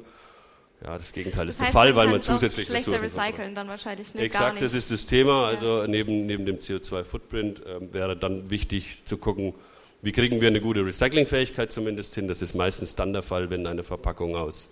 Ja, 0.83 0.97
das 0.97 1.13
Gegenteil 1.13 1.45
das 1.45 1.55
ist 1.55 1.61
heißt, 1.61 1.73
der 1.73 1.81
Fall, 1.81 1.95
weil 1.95 2.09
man 2.09 2.21
zusätzlich 2.21 2.67
schlechter 2.67 2.93
Ressourcen 2.93 3.19
recyceln 3.19 3.55
dann 3.55 3.67
wahrscheinlich 3.67 4.13
nicht. 4.13 4.23
Exakt, 4.23 4.61
das 4.61 4.73
ist 4.73 4.91
das 4.91 5.05
Thema. 5.05 5.47
Also 5.47 5.81
ja. 5.81 5.87
neben, 5.87 6.25
neben 6.25 6.45
dem 6.45 6.57
CO2-Footprint 6.57 7.65
äh, 7.65 7.93
wäre 7.93 8.17
dann 8.17 8.49
wichtig 8.49 8.99
zu 9.05 9.17
gucken, 9.17 9.53
wie 10.01 10.11
kriegen 10.11 10.41
wir 10.41 10.49
eine 10.49 10.59
gute 10.59 10.85
Recyclingfähigkeit 10.85 11.71
zumindest 11.71 12.15
hin. 12.15 12.27
Das 12.27 12.41
ist 12.41 12.53
meistens 12.53 12.95
dann 12.95 13.13
der 13.13 13.23
Fall, 13.23 13.49
wenn 13.49 13.65
eine 13.65 13.83
Verpackung 13.83 14.35
aus 14.35 14.69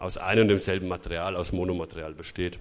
aus 0.00 0.18
einem 0.18 0.42
und 0.42 0.48
demselben 0.48 0.88
Material, 0.88 1.36
aus 1.36 1.52
Monomaterial 1.52 2.14
besteht. 2.14 2.58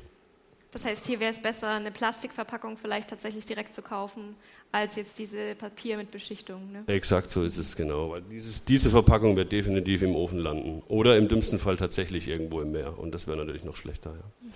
Das 0.72 0.86
heißt, 0.86 1.08
hier 1.08 1.20
wäre 1.20 1.32
es 1.32 1.42
besser, 1.42 1.70
eine 1.70 1.90
Plastikverpackung 1.90 2.78
vielleicht 2.78 3.10
tatsächlich 3.10 3.44
direkt 3.46 3.74
zu 3.74 3.82
kaufen, 3.82 4.36
als 4.72 4.98
jetzt 4.98 5.18
diese 5.18 5.56
Papier 5.56 5.98
mit 5.98 6.12
Beschichtung. 6.12 6.72
Ne? 6.72 6.84
Exakt 6.86 7.32
so 7.32 7.42
ist 7.42 7.58
es 7.58 7.76
genau. 7.76 8.12
Weil 8.12 8.22
dieses, 8.22 8.66
diese 8.66 8.92
Verpackung 8.92 9.36
wird 9.36 9.52
definitiv 9.52 10.04
im 10.04 10.16
Ofen 10.16 10.38
landen. 10.38 10.84
Oder 10.88 11.18
im 11.18 11.28
dümmsten 11.28 11.58
Fall 11.58 11.78
tatsächlich 11.78 12.28
irgendwo 12.28 12.62
im 12.62 12.72
Meer. 12.72 13.00
Und 13.00 13.16
das 13.16 13.26
wäre 13.26 13.38
natürlich 13.38 13.64
noch 13.64 13.78
schlechter. 13.78 14.12
Ja. 14.12 14.48
Mhm. 14.48 14.54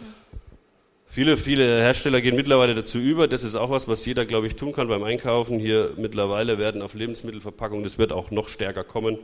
Viele, 1.07 1.37
viele 1.37 1.79
Hersteller 1.81 2.21
gehen 2.21 2.35
mittlerweile 2.35 2.75
dazu 2.75 2.99
über. 2.99 3.27
Das 3.27 3.43
ist 3.43 3.55
auch 3.55 3.69
was, 3.69 3.87
was 3.87 4.03
jeder, 4.05 4.25
glaube 4.25 4.47
ich, 4.47 4.55
tun 4.55 4.73
kann 4.73 4.87
beim 4.87 5.03
Einkaufen. 5.03 5.59
Hier 5.59 5.93
mittlerweile 5.95 6.57
werden 6.57 6.81
auf 6.81 6.95
Lebensmittelverpackungen, 6.95 7.83
das 7.83 7.99
wird 7.99 8.11
auch 8.11 8.31
noch 8.31 8.49
stärker 8.49 8.83
kommen, 8.83 9.19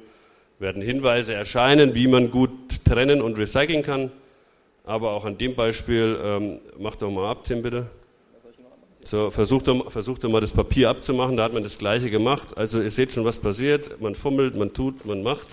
werden 0.60 0.82
Hinweise 0.82 1.34
erscheinen, 1.34 1.96
wie 1.96 2.08
man 2.08 2.32
gut 2.32 2.52
trennen 2.86 3.22
und 3.22 3.38
recyceln 3.38 3.82
kann. 3.82 4.12
Aber 4.86 5.12
auch 5.12 5.26
an 5.26 5.38
dem 5.38 5.56
Beispiel, 5.56 6.20
ähm, 6.24 6.60
mach 6.78 6.96
doch 6.96 7.10
mal 7.10 7.30
ab, 7.30 7.44
Tim, 7.46 7.62
bitte. 7.62 7.88
So, 9.04 9.32
versucht 9.32 9.68
doch, 9.68 9.92
versucht 9.92 10.24
doch 10.24 10.30
mal 10.30 10.42
das 10.42 10.52
Papier 10.52 10.90
abzumachen, 10.90 11.38
da 11.38 11.46
hat 11.46 11.54
man 11.54 11.64
das 11.64 11.78
Gleiche 11.78 12.10
gemacht. 12.10 12.58
Also 12.58 12.82
ihr 12.82 12.92
seht 12.92 13.14
schon, 13.14 13.24
was 13.24 13.40
passiert. 13.40 14.02
Man 14.02 14.14
fummelt, 14.14 14.56
man 14.56 14.74
tut, 14.74 15.06
man 15.06 15.24
macht. 15.24 15.48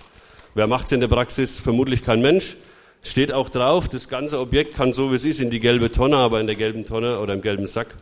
Wer 0.55 0.67
macht 0.67 0.87
es 0.87 0.93
in 0.93 1.01
der 1.01 1.09
Praxis? 1.09 1.61
Vermutlich 1.61 2.03
kein 2.03 2.21
Mensch. 2.21 2.57
Steht 3.03 3.31
auch 3.31 3.49
drauf, 3.49 3.89
das 3.89 4.09
ganze 4.09 4.41
Objekt 4.41 4.75
kann 4.75 4.93
so 4.93 5.13
wie 5.13 5.15
es 5.15 5.25
ist 5.25 5.39
in 5.39 5.51
die 5.51 5.61
gelbe 5.61 5.93
Tonne, 5.93 6.17
aber 6.17 6.41
in 6.41 6.49
der 6.49 6.57
gelben 6.57 6.85
Tonne 6.87 7.21
oder 7.21 7.35
im 7.35 7.41
gelben 7.41 7.67
Sack 7.67 7.95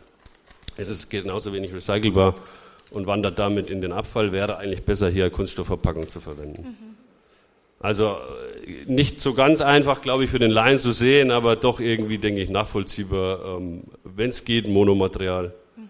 ist 0.77 0.89
es 0.89 1.09
genauso 1.09 1.53
wenig 1.53 1.73
recycelbar 1.73 2.35
und 2.89 3.05
wandert 3.05 3.37
damit 3.37 3.69
in 3.69 3.81
den 3.81 3.91
Abfall. 3.91 4.31
Wäre 4.31 4.57
eigentlich 4.57 4.83
besser, 4.83 5.09
hier 5.09 5.29
Kunststoffverpackung 5.29 6.09
zu 6.09 6.19
verwenden. 6.21 6.63
Mhm. 6.63 6.94
Also 7.85 8.17
äh, 8.65 8.91
nicht 8.91 9.21
so 9.21 9.35
ganz 9.35 9.61
einfach, 9.61 10.01
glaube 10.01 10.23
ich, 10.23 10.31
für 10.31 10.39
den 10.39 10.49
Laien 10.49 10.79
zu 10.79 10.91
sehen, 10.91 11.29
aber 11.29 11.55
doch 11.55 11.79
irgendwie, 11.79 12.17
denke 12.17 12.41
ich, 12.41 12.49
nachvollziehbar, 12.49 13.57
ähm, 13.57 13.83
wenn 14.03 14.31
es 14.31 14.43
geht, 14.43 14.67
Monomaterial. 14.67 15.53
Mhm. 15.75 15.83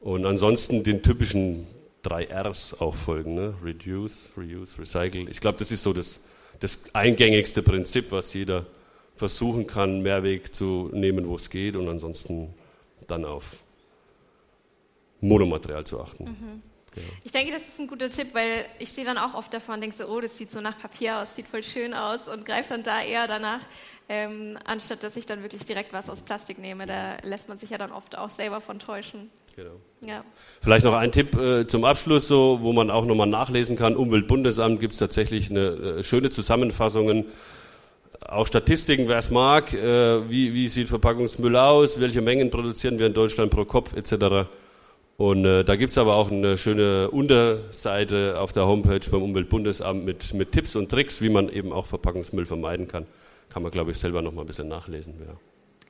Und 0.00 0.26
ansonsten 0.26 0.82
den 0.82 1.02
typischen 1.02 1.66
drei 2.02 2.28
Rs 2.30 2.78
auch 2.80 2.94
folgen, 2.94 3.34
ne? 3.34 3.54
Reduce, 3.64 4.30
Reuse, 4.36 4.78
Recycle. 4.78 5.26
Ich 5.30 5.40
glaube, 5.40 5.56
das 5.56 5.72
ist 5.72 5.82
so 5.82 5.94
das, 5.94 6.20
das 6.60 6.84
eingängigste 6.92 7.62
Prinzip, 7.62 8.12
was 8.12 8.34
jeder 8.34 8.66
versuchen 9.16 9.66
kann, 9.66 10.02
Mehrweg 10.02 10.54
zu 10.54 10.90
nehmen, 10.92 11.26
wo 11.28 11.36
es 11.36 11.48
geht 11.48 11.76
und 11.76 11.88
ansonsten 11.88 12.52
dann 13.06 13.24
auf 13.24 13.56
Monomaterial 15.22 15.84
zu 15.84 15.98
achten. 15.98 16.24
Mhm. 16.24 16.62
Genau. 16.94 17.06
Ich 17.24 17.32
denke, 17.32 17.52
das 17.52 17.66
ist 17.68 17.78
ein 17.78 17.86
guter 17.86 18.10
Tipp, 18.10 18.28
weil 18.32 18.66
ich 18.78 18.90
stehe 18.90 19.06
dann 19.06 19.18
auch 19.18 19.34
oft 19.34 19.52
davor 19.52 19.74
und 19.74 19.80
denke 19.80 19.96
so, 19.96 20.06
oh, 20.06 20.20
das 20.20 20.36
sieht 20.38 20.50
so 20.50 20.60
nach 20.60 20.78
Papier 20.78 21.18
aus, 21.18 21.36
sieht 21.36 21.48
voll 21.48 21.62
schön 21.62 21.94
aus 21.94 22.28
und 22.28 22.44
greife 22.44 22.70
dann 22.70 22.82
da 22.82 23.02
eher 23.02 23.26
danach, 23.26 23.60
ähm, 24.08 24.58
anstatt 24.64 25.02
dass 25.02 25.16
ich 25.16 25.26
dann 25.26 25.42
wirklich 25.42 25.64
direkt 25.64 25.92
was 25.92 26.08
aus 26.08 26.22
Plastik 26.22 26.58
nehme. 26.58 26.86
Da 26.86 27.18
lässt 27.22 27.48
man 27.48 27.58
sich 27.58 27.70
ja 27.70 27.78
dann 27.78 27.92
oft 27.92 28.16
auch 28.16 28.30
selber 28.30 28.60
von 28.60 28.78
täuschen. 28.78 29.30
Genau. 29.54 29.80
Ja. 30.00 30.24
Vielleicht 30.60 30.84
noch 30.84 30.94
ein 30.94 31.12
Tipp 31.12 31.36
äh, 31.36 31.66
zum 31.66 31.84
Abschluss, 31.84 32.28
so, 32.28 32.58
wo 32.62 32.72
man 32.72 32.90
auch 32.90 33.04
nochmal 33.04 33.26
nachlesen 33.26 33.76
kann. 33.76 33.96
Umweltbundesamt 33.96 34.80
gibt 34.80 34.92
es 34.92 34.98
tatsächlich 34.98 35.50
eine, 35.50 35.98
äh, 35.98 36.02
schöne 36.02 36.30
Zusammenfassungen 36.30 37.26
auch 38.28 38.46
Statistiken, 38.46 39.08
wer 39.08 39.18
es 39.18 39.30
mag, 39.30 39.72
äh, 39.72 40.28
wie, 40.28 40.52
wie 40.52 40.68
sieht 40.68 40.88
Verpackungsmüll 40.88 41.56
aus, 41.56 42.00
welche 42.00 42.20
Mengen 42.20 42.50
produzieren 42.50 42.98
wir 42.98 43.06
in 43.06 43.14
Deutschland 43.14 43.50
pro 43.50 43.64
Kopf 43.64 43.94
etc. 43.96 44.48
Und 45.18 45.44
äh, 45.44 45.64
da 45.64 45.74
gibt's 45.74 45.98
aber 45.98 46.14
auch 46.14 46.30
eine 46.30 46.56
schöne 46.56 47.10
Unterseite 47.10 48.38
auf 48.38 48.52
der 48.52 48.68
Homepage 48.68 49.00
beim 49.10 49.20
Umweltbundesamt 49.20 50.04
mit, 50.04 50.32
mit 50.32 50.52
Tipps 50.52 50.76
und 50.76 50.90
Tricks, 50.90 51.20
wie 51.20 51.28
man 51.28 51.48
eben 51.48 51.72
auch 51.72 51.86
Verpackungsmüll 51.86 52.46
vermeiden 52.46 52.86
kann. 52.86 53.04
Kann 53.50 53.64
man, 53.64 53.72
glaube 53.72 53.90
ich, 53.90 53.98
selber 53.98 54.22
noch 54.22 54.32
mal 54.32 54.42
ein 54.42 54.46
bisschen 54.46 54.68
nachlesen. 54.68 55.14
Ja. 55.18 55.34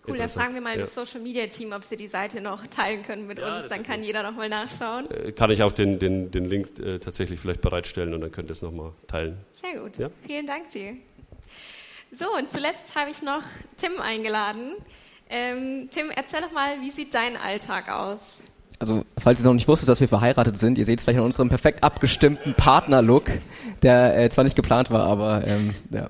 Cool, 0.06 0.16
dann 0.16 0.30
fragen 0.30 0.54
wir 0.54 0.62
mal 0.62 0.76
ja. 0.76 0.80
das 0.80 0.94
Social 0.94 1.20
Media 1.20 1.46
Team, 1.46 1.72
ob 1.72 1.84
sie 1.84 1.98
die 1.98 2.08
Seite 2.08 2.40
noch 2.40 2.66
teilen 2.68 3.02
können 3.02 3.26
mit 3.26 3.38
ja, 3.38 3.58
uns. 3.58 3.68
Dann 3.68 3.82
kann 3.82 4.02
jeder 4.02 4.22
noch 4.22 4.34
mal 4.34 4.48
nachschauen. 4.48 5.10
Äh, 5.10 5.32
kann 5.32 5.50
ich 5.50 5.62
auch 5.62 5.72
den, 5.72 5.98
den, 5.98 6.30
den 6.30 6.46
Link 6.46 6.78
äh, 6.78 6.98
tatsächlich 6.98 7.38
vielleicht 7.38 7.60
bereitstellen 7.60 8.14
und 8.14 8.22
dann 8.22 8.32
könnt 8.32 8.48
ihr 8.48 8.52
es 8.52 8.62
noch 8.62 8.72
mal 8.72 8.94
teilen. 9.08 9.36
Sehr 9.52 9.78
gut. 9.78 9.98
Ja? 9.98 10.08
Vielen 10.26 10.46
Dank 10.46 10.70
dir. 10.70 10.96
So, 12.12 12.32
und 12.34 12.50
zuletzt 12.50 12.94
habe 12.96 13.10
ich 13.10 13.22
noch 13.22 13.42
Tim 13.76 14.00
eingeladen. 14.00 14.72
Ähm, 15.28 15.90
Tim, 15.90 16.08
erzähl 16.08 16.40
doch 16.40 16.52
mal, 16.52 16.80
wie 16.80 16.90
sieht 16.90 17.12
dein 17.12 17.36
Alltag 17.36 17.90
aus? 17.90 18.42
Also 18.78 19.04
falls 19.16 19.40
ihr 19.40 19.46
noch 19.46 19.54
nicht 19.54 19.66
wusstet, 19.66 19.88
dass 19.88 20.00
wir 20.00 20.08
verheiratet 20.08 20.56
sind, 20.56 20.78
ihr 20.78 20.86
seht 20.86 21.00
es 21.00 21.04
vielleicht 21.04 21.18
an 21.18 21.24
unserem 21.24 21.48
perfekt 21.48 21.82
abgestimmten 21.82 22.54
Partner-Look, 22.54 23.30
der 23.82 24.16
äh, 24.16 24.30
zwar 24.30 24.44
nicht 24.44 24.56
geplant 24.56 24.90
war, 24.90 25.06
aber 25.06 25.44
ähm, 25.46 25.74
ja. 25.90 26.08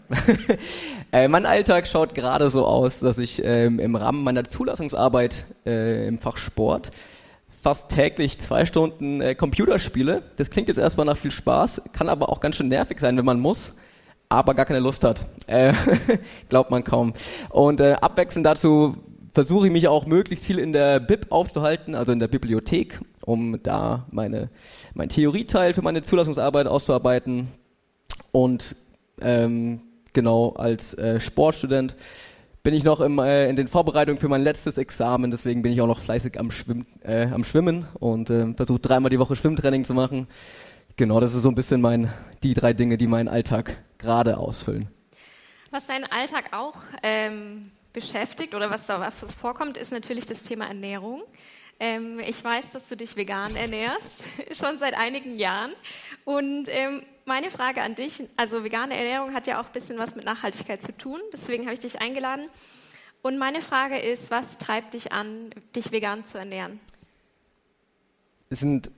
äh, 1.12 1.28
mein 1.28 1.46
Alltag 1.46 1.86
schaut 1.86 2.14
gerade 2.14 2.50
so 2.50 2.66
aus, 2.66 3.00
dass 3.00 3.18
ich 3.18 3.42
ähm, 3.42 3.78
im 3.78 3.96
Rahmen 3.96 4.22
meiner 4.22 4.44
Zulassungsarbeit 4.44 5.46
äh, 5.64 6.06
im 6.06 6.18
Fach 6.18 6.36
Sport 6.36 6.90
fast 7.62 7.88
täglich 7.90 8.38
zwei 8.38 8.66
Stunden 8.66 9.20
äh, 9.20 9.34
Computerspiele. 9.34 10.22
Das 10.36 10.50
klingt 10.50 10.68
jetzt 10.68 10.78
erstmal 10.78 11.06
nach 11.06 11.16
viel 11.16 11.30
Spaß, 11.30 11.82
kann 11.92 12.08
aber 12.08 12.28
auch 12.28 12.40
ganz 12.40 12.56
schön 12.56 12.68
nervig 12.68 13.00
sein, 13.00 13.16
wenn 13.16 13.24
man 13.24 13.40
muss, 13.40 13.72
aber 14.28 14.54
gar 14.54 14.66
keine 14.66 14.80
Lust 14.80 15.04
hat. 15.04 15.26
Äh, 15.46 15.72
glaubt 16.48 16.70
man 16.70 16.84
kaum. 16.84 17.14
Und 17.48 17.80
äh, 17.80 17.96
abwechselnd 18.00 18.44
dazu 18.44 18.96
versuche 19.38 19.68
ich 19.68 19.72
mich 19.72 19.86
auch 19.86 20.04
möglichst 20.04 20.46
viel 20.46 20.58
in 20.58 20.72
der 20.72 20.98
Bib 20.98 21.30
aufzuhalten, 21.30 21.94
also 21.94 22.10
in 22.10 22.18
der 22.18 22.26
Bibliothek, 22.26 22.98
um 23.24 23.62
da 23.62 24.04
meine, 24.10 24.50
mein 24.94 25.10
Theorieteil 25.10 25.74
für 25.74 25.82
meine 25.82 26.02
Zulassungsarbeit 26.02 26.66
auszuarbeiten. 26.66 27.46
Und 28.32 28.74
ähm, 29.20 29.80
genau 30.12 30.54
als 30.54 30.94
äh, 30.94 31.20
Sportstudent 31.20 31.94
bin 32.64 32.74
ich 32.74 32.82
noch 32.82 32.98
im, 32.98 33.20
äh, 33.20 33.48
in 33.48 33.54
den 33.54 33.68
Vorbereitungen 33.68 34.18
für 34.18 34.26
mein 34.26 34.42
letztes 34.42 34.76
Examen, 34.76 35.30
deswegen 35.30 35.62
bin 35.62 35.70
ich 35.70 35.80
auch 35.80 35.86
noch 35.86 36.00
fleißig 36.00 36.36
am, 36.40 36.50
Schwimm, 36.50 36.86
äh, 37.04 37.28
am 37.28 37.44
Schwimmen 37.44 37.86
und 38.00 38.30
äh, 38.30 38.52
versuche 38.54 38.80
dreimal 38.80 39.10
die 39.10 39.20
Woche 39.20 39.36
Schwimmtraining 39.36 39.84
zu 39.84 39.94
machen. 39.94 40.26
Genau, 40.96 41.20
das 41.20 41.32
ist 41.32 41.42
so 41.42 41.48
ein 41.48 41.54
bisschen 41.54 41.80
mein, 41.80 42.10
die 42.42 42.54
drei 42.54 42.72
Dinge, 42.72 42.96
die 42.96 43.06
meinen 43.06 43.28
Alltag 43.28 43.76
gerade 43.98 44.36
ausfüllen. 44.36 44.88
Was 45.70 45.86
deinen 45.86 46.06
Alltag 46.06 46.46
auch 46.50 46.74
ähm, 47.04 47.70
beschäftigt 47.92 48.54
oder 48.54 48.70
was 48.70 48.86
da 48.86 49.12
was 49.20 49.34
vorkommt, 49.34 49.76
ist 49.76 49.92
natürlich 49.92 50.26
das 50.26 50.42
Thema 50.42 50.66
Ernährung. 50.66 51.22
Ähm, 51.80 52.18
ich 52.20 52.42
weiß, 52.42 52.70
dass 52.70 52.88
du 52.88 52.96
dich 52.96 53.16
vegan 53.16 53.54
ernährst, 53.54 54.24
schon 54.52 54.78
seit 54.78 54.94
einigen 54.94 55.38
Jahren. 55.38 55.72
Und 56.24 56.68
ähm, 56.68 57.02
meine 57.24 57.50
Frage 57.50 57.82
an 57.82 57.94
dich, 57.94 58.22
also 58.36 58.64
vegane 58.64 58.96
Ernährung 58.96 59.34
hat 59.34 59.46
ja 59.46 59.60
auch 59.60 59.66
ein 59.66 59.72
bisschen 59.72 59.98
was 59.98 60.16
mit 60.16 60.24
Nachhaltigkeit 60.24 60.82
zu 60.82 60.96
tun, 60.96 61.20
deswegen 61.32 61.64
habe 61.64 61.74
ich 61.74 61.80
dich 61.80 62.00
eingeladen. 62.00 62.48
Und 63.22 63.38
meine 63.38 63.62
Frage 63.62 63.98
ist, 63.98 64.30
was 64.30 64.58
treibt 64.58 64.94
dich 64.94 65.12
an, 65.12 65.50
dich 65.74 65.92
vegan 65.92 66.24
zu 66.24 66.38
ernähren? 66.38 66.80
Es 68.48 68.60
sind 68.60 68.90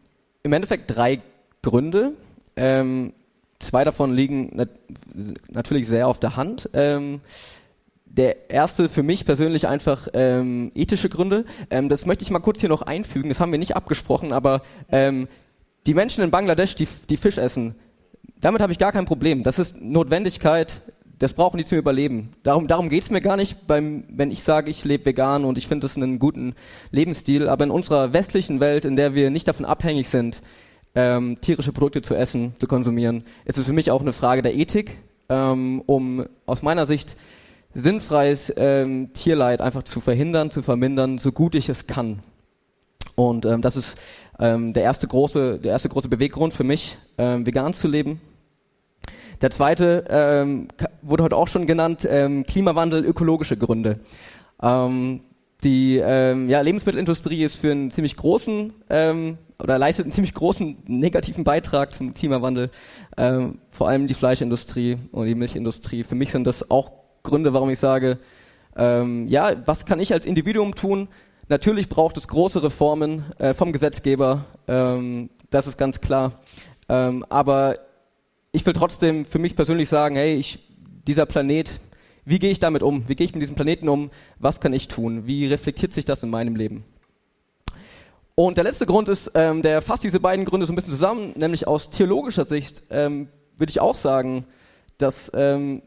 im 0.43 0.53
Endeffekt 0.53 0.95
drei 0.95 1.21
Gründe. 1.63 2.15
Ähm, 2.57 3.13
zwei 3.59 3.85
davon 3.85 4.15
liegen 4.15 4.55
nat 4.55 4.69
natürlich 5.49 5.87
sehr 5.87 6.07
auf 6.07 6.21
der 6.21 6.37
Hand. 6.37 6.71
Ähm, 6.73 7.21
der 8.11 8.51
erste 8.51 8.89
für 8.89 9.05
mich 9.05 9.25
persönlich 9.25 9.69
einfach 9.69 10.09
ähm, 10.15 10.73
ethische 10.75 11.09
Gründe. 11.09 11.45
Ähm, 11.71 11.89
das 11.89 12.07
möchte 12.07 12.25
ich 12.25 12.31
mal 12.31 12.41
kurz 12.41 12.61
hier 12.61 12.69
noch 12.69 12.83
einfügen. 12.83 13.29
Das 13.29 13.41
haben 13.41 13.53
wir 13.53 13.59
nicht 13.59 13.77
abgesprochen, 13.77 14.33
aber 14.33 14.63
ähm, 14.91 15.29
die 15.87 15.95
Menschen 15.95 16.23
in 16.25 16.31
Bangladesch, 16.31 16.75
die, 16.75 16.89
die 17.09 17.17
Fisch 17.17 17.39
essen, 17.39 17.77
damit 18.41 18.61
habe 18.61 18.73
ich 18.73 18.79
gar 18.79 18.93
kein 18.93 19.05
Problem. 19.05 19.43
Das 19.43 19.59
ist 19.59 19.81
Notwendigkeit. 19.81 20.83
Das 21.19 21.35
brauchen 21.35 21.59
die 21.59 21.65
zum 21.65 21.79
Überleben. 21.79 22.33
Darum, 22.43 22.67
darum 22.67 22.89
geht's 22.89 23.11
mir 23.11 23.21
gar 23.21 23.37
nicht, 23.37 23.67
beim, 23.67 24.05
wenn 24.09 24.31
ich 24.31 24.43
sage, 24.43 24.71
ich 24.71 24.85
lebe 24.85 25.05
vegan 25.05 25.45
und 25.45 25.59
ich 25.59 25.69
finde 25.69 25.85
das 25.85 25.97
einen 25.97 26.19
guten 26.19 26.55
Lebensstil. 26.91 27.47
Aber 27.47 27.65
in 27.65 27.71
unserer 27.71 28.15
westlichen 28.15 28.59
Welt, 28.59 28.87
in 28.87 28.97
der 28.97 29.15
wir 29.15 29.31
nicht 29.31 29.47
davon 29.47 29.67
abhängig 29.67 30.09
sind, 30.09 30.41
ähm, 30.95 31.39
tierische 31.41 31.73
Produkte 31.73 32.03
zu 32.03 32.15
essen, 32.15 32.55
zu 32.59 32.67
konsumieren, 32.67 33.25
ist 33.45 33.59
es 33.59 33.67
für 33.67 33.75
mich 33.75 33.91
auch 33.91 34.01
eine 34.01 34.15
Frage 34.15 34.41
der 34.41 34.57
Ethik, 34.57 34.99
ähm, 35.29 35.83
um 35.85 36.25
aus 36.47 36.63
meiner 36.63 36.87
Sicht 36.87 37.17
sinnfreies 37.75 38.53
ähm, 38.57 39.13
Tierleid 39.13 39.61
einfach 39.61 39.85
zu 39.85 40.01
verhindern, 40.01 40.51
zu 40.51 40.63
vermindern, 40.63 41.19
so 41.19 41.33
gut 41.33 41.55
ich 41.55 41.69
es 41.69 41.87
kann. 41.87 42.21
Und 43.15 43.45
ähm, 43.45 43.63
das 43.63 43.77
ist 43.77 44.01
ähm, 44.39 44.73
der 44.73 44.83
erste 44.83 45.07
große, 45.07 45.59
der 45.59 45.73
erste 45.73 45.89
große 45.89 46.09
Beweggrund 46.09 46.55
für 46.55 46.65
mich, 46.65 46.97
ähm, 47.19 47.47
vegan 47.47 47.75
zu 47.75 47.89
leben. 47.89 48.21
Der 49.41 49.51
zweite 49.51 50.05
ähm, 50.09 50.69
wurde 51.03 51.25
heute 51.25 51.37
auch 51.37 51.49
schon 51.49 51.67
genannt, 51.67 52.07
ähm, 52.09 52.45
Klimawandel, 52.45 53.05
ökologische 53.05 53.57
Gründe. 53.57 54.01
Ähm, 54.63 55.21
die 55.63 55.99
ähm, 55.99 56.49
ja, 56.49 56.61
Lebensmittelindustrie 56.61 57.45
ist 57.45 57.57
für 57.57 57.71
einen 57.71 57.91
ziemlich 57.91 58.17
großen 58.17 58.73
ähm, 58.89 59.39
oder 59.59 59.79
leistet 59.79 60.07
einen 60.07 60.13
ziemlich 60.13 60.33
großen 60.33 60.79
negativen 60.87 61.45
Beitrag 61.45 61.93
zum 61.93 62.15
Klimawandel. 62.15 62.71
Ähm, 63.17 63.59
vor 63.71 63.89
allem 63.89 64.07
die 64.07 64.15
Fleischindustrie 64.15 64.99
und 65.13 65.27
die 65.27 65.35
Milchindustrie. 65.35 66.05
Für 66.05 66.15
mich 66.15 66.33
sind 66.33 66.47
das 66.47 66.71
auch 66.71 67.00
Gründe, 67.31 67.55
warum 67.55 67.71
ich 67.71 67.79
sage, 67.79 68.19
ähm, 68.77 69.29
ja, 69.29 69.53
was 69.67 69.87
kann 69.87 70.01
ich 70.01 70.13
als 70.13 70.27
Individuum 70.27 70.75
tun? 70.75 71.09
Natürlich 71.49 71.89
braucht 71.89 72.17
es 72.17 72.29
große 72.29 72.63
Reformen 72.63 73.25
äh, 73.39 73.55
vom 73.55 73.73
Gesetzgeber, 73.73 74.45
ähm, 74.69 75.31
das 75.51 75.67
ist 75.67 75.79
ganz 75.79 76.01
klar. 76.01 76.41
Ähm, 76.89 77.25
aber 77.29 77.79
ich 78.53 78.67
will 78.67 78.73
trotzdem 78.73 79.25
für 79.25 79.39
mich 79.39 79.55
persönlich 79.55 79.89
sagen, 79.89 80.17
hey, 80.17 80.35
ich, 80.35 80.59
dieser 81.07 81.25
Planet, 81.25 81.81
wie 82.25 82.39
gehe 82.39 82.51
ich 82.51 82.59
damit 82.59 82.83
um? 82.83 83.09
Wie 83.09 83.15
gehe 83.15 83.25
ich 83.25 83.33
mit 83.33 83.43
diesem 83.43 83.55
Planeten 83.55 83.89
um? 83.89 84.11
Was 84.39 84.61
kann 84.61 84.73
ich 84.73 84.89
tun? 84.89 85.27
Wie 85.27 85.47
reflektiert 85.47 85.93
sich 85.93 86.05
das 86.05 86.23
in 86.23 86.31
meinem 86.31 86.57
Leben? 86.57 86.85
Und 88.35 88.57
der 88.57 88.65
letzte 88.65 88.87
Grund 88.87 89.09
ist, 89.09 89.31
ähm, 89.35 89.63
der 89.63 89.83
fasst 89.83 90.03
diese 90.03 90.19
beiden 90.19 90.45
Gründe 90.45 90.67
so 90.67 90.73
ein 90.73 90.77
bisschen 90.77 90.93
zusammen, 90.93 91.33
nämlich 91.37 91.69
aus 91.69 91.91
theologischer 91.91 92.45
Sicht 92.45 92.83
ähm, 92.91 93.29
würde 93.57 93.71
ich 93.71 93.81
auch 93.81 93.95
sagen, 93.95 94.47
dass, 94.99 95.31
ähm, 95.35 95.83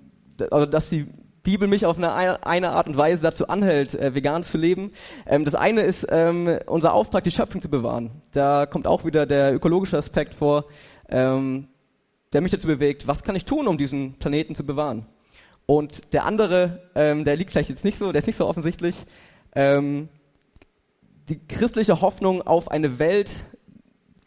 also 0.52 0.66
dass 0.66 0.90
die 0.90 1.08
Bibel 1.44 1.68
mich 1.68 1.86
auf 1.86 1.98
eine, 1.98 2.46
eine 2.46 2.72
Art 2.72 2.88
und 2.88 2.96
Weise 2.96 3.22
dazu 3.22 3.48
anhält, 3.50 3.96
äh, 3.96 4.16
vegan 4.16 4.44
zu 4.44 4.58
leben. 4.58 4.92
Ähm, 5.26 5.44
das 5.44 5.56
eine 5.56 5.82
ist 5.82 6.08
ähm, 6.10 6.58
unser 6.68 6.94
Auftrag, 6.94 7.26
die 7.26 7.32
Schöpfung 7.32 7.62
zu 7.62 7.70
bewahren. 7.70 8.12
Da 8.32 8.66
kommt 8.66 8.88
auch 8.88 9.04
wieder 9.04 9.26
der 9.26 9.54
ökologische 9.54 9.98
Aspekt 9.98 10.34
vor, 10.34 10.66
ähm, 11.10 11.68
der 12.32 12.42
mich 12.42 12.52
dazu 12.52 12.68
bewegt, 12.68 13.08
was 13.08 13.24
kann 13.24 13.36
ich 13.36 13.44
tun, 13.44 13.68
um 13.68 13.78
diesen 13.78 14.14
Planeten 14.20 14.56
zu 14.56 14.66
bewahren. 14.66 15.06
Und 15.66 16.14
der 16.14 16.26
andere, 16.26 16.90
ähm, 16.96 17.26
der 17.26 17.36
liegt 17.36 17.52
vielleicht 17.52 17.70
jetzt 17.70 17.84
nicht 17.84 17.98
so, 17.98 18.12
der 18.12 18.20
ist 18.20 18.28
nicht 18.28 18.38
so 18.38 18.48
offensichtlich, 18.48 19.06
ähm, 19.54 20.08
die 21.28 21.46
christliche 21.48 22.02
Hoffnung 22.02 22.42
auf 22.42 22.72
eine 22.72 23.00
Welt 23.00 23.46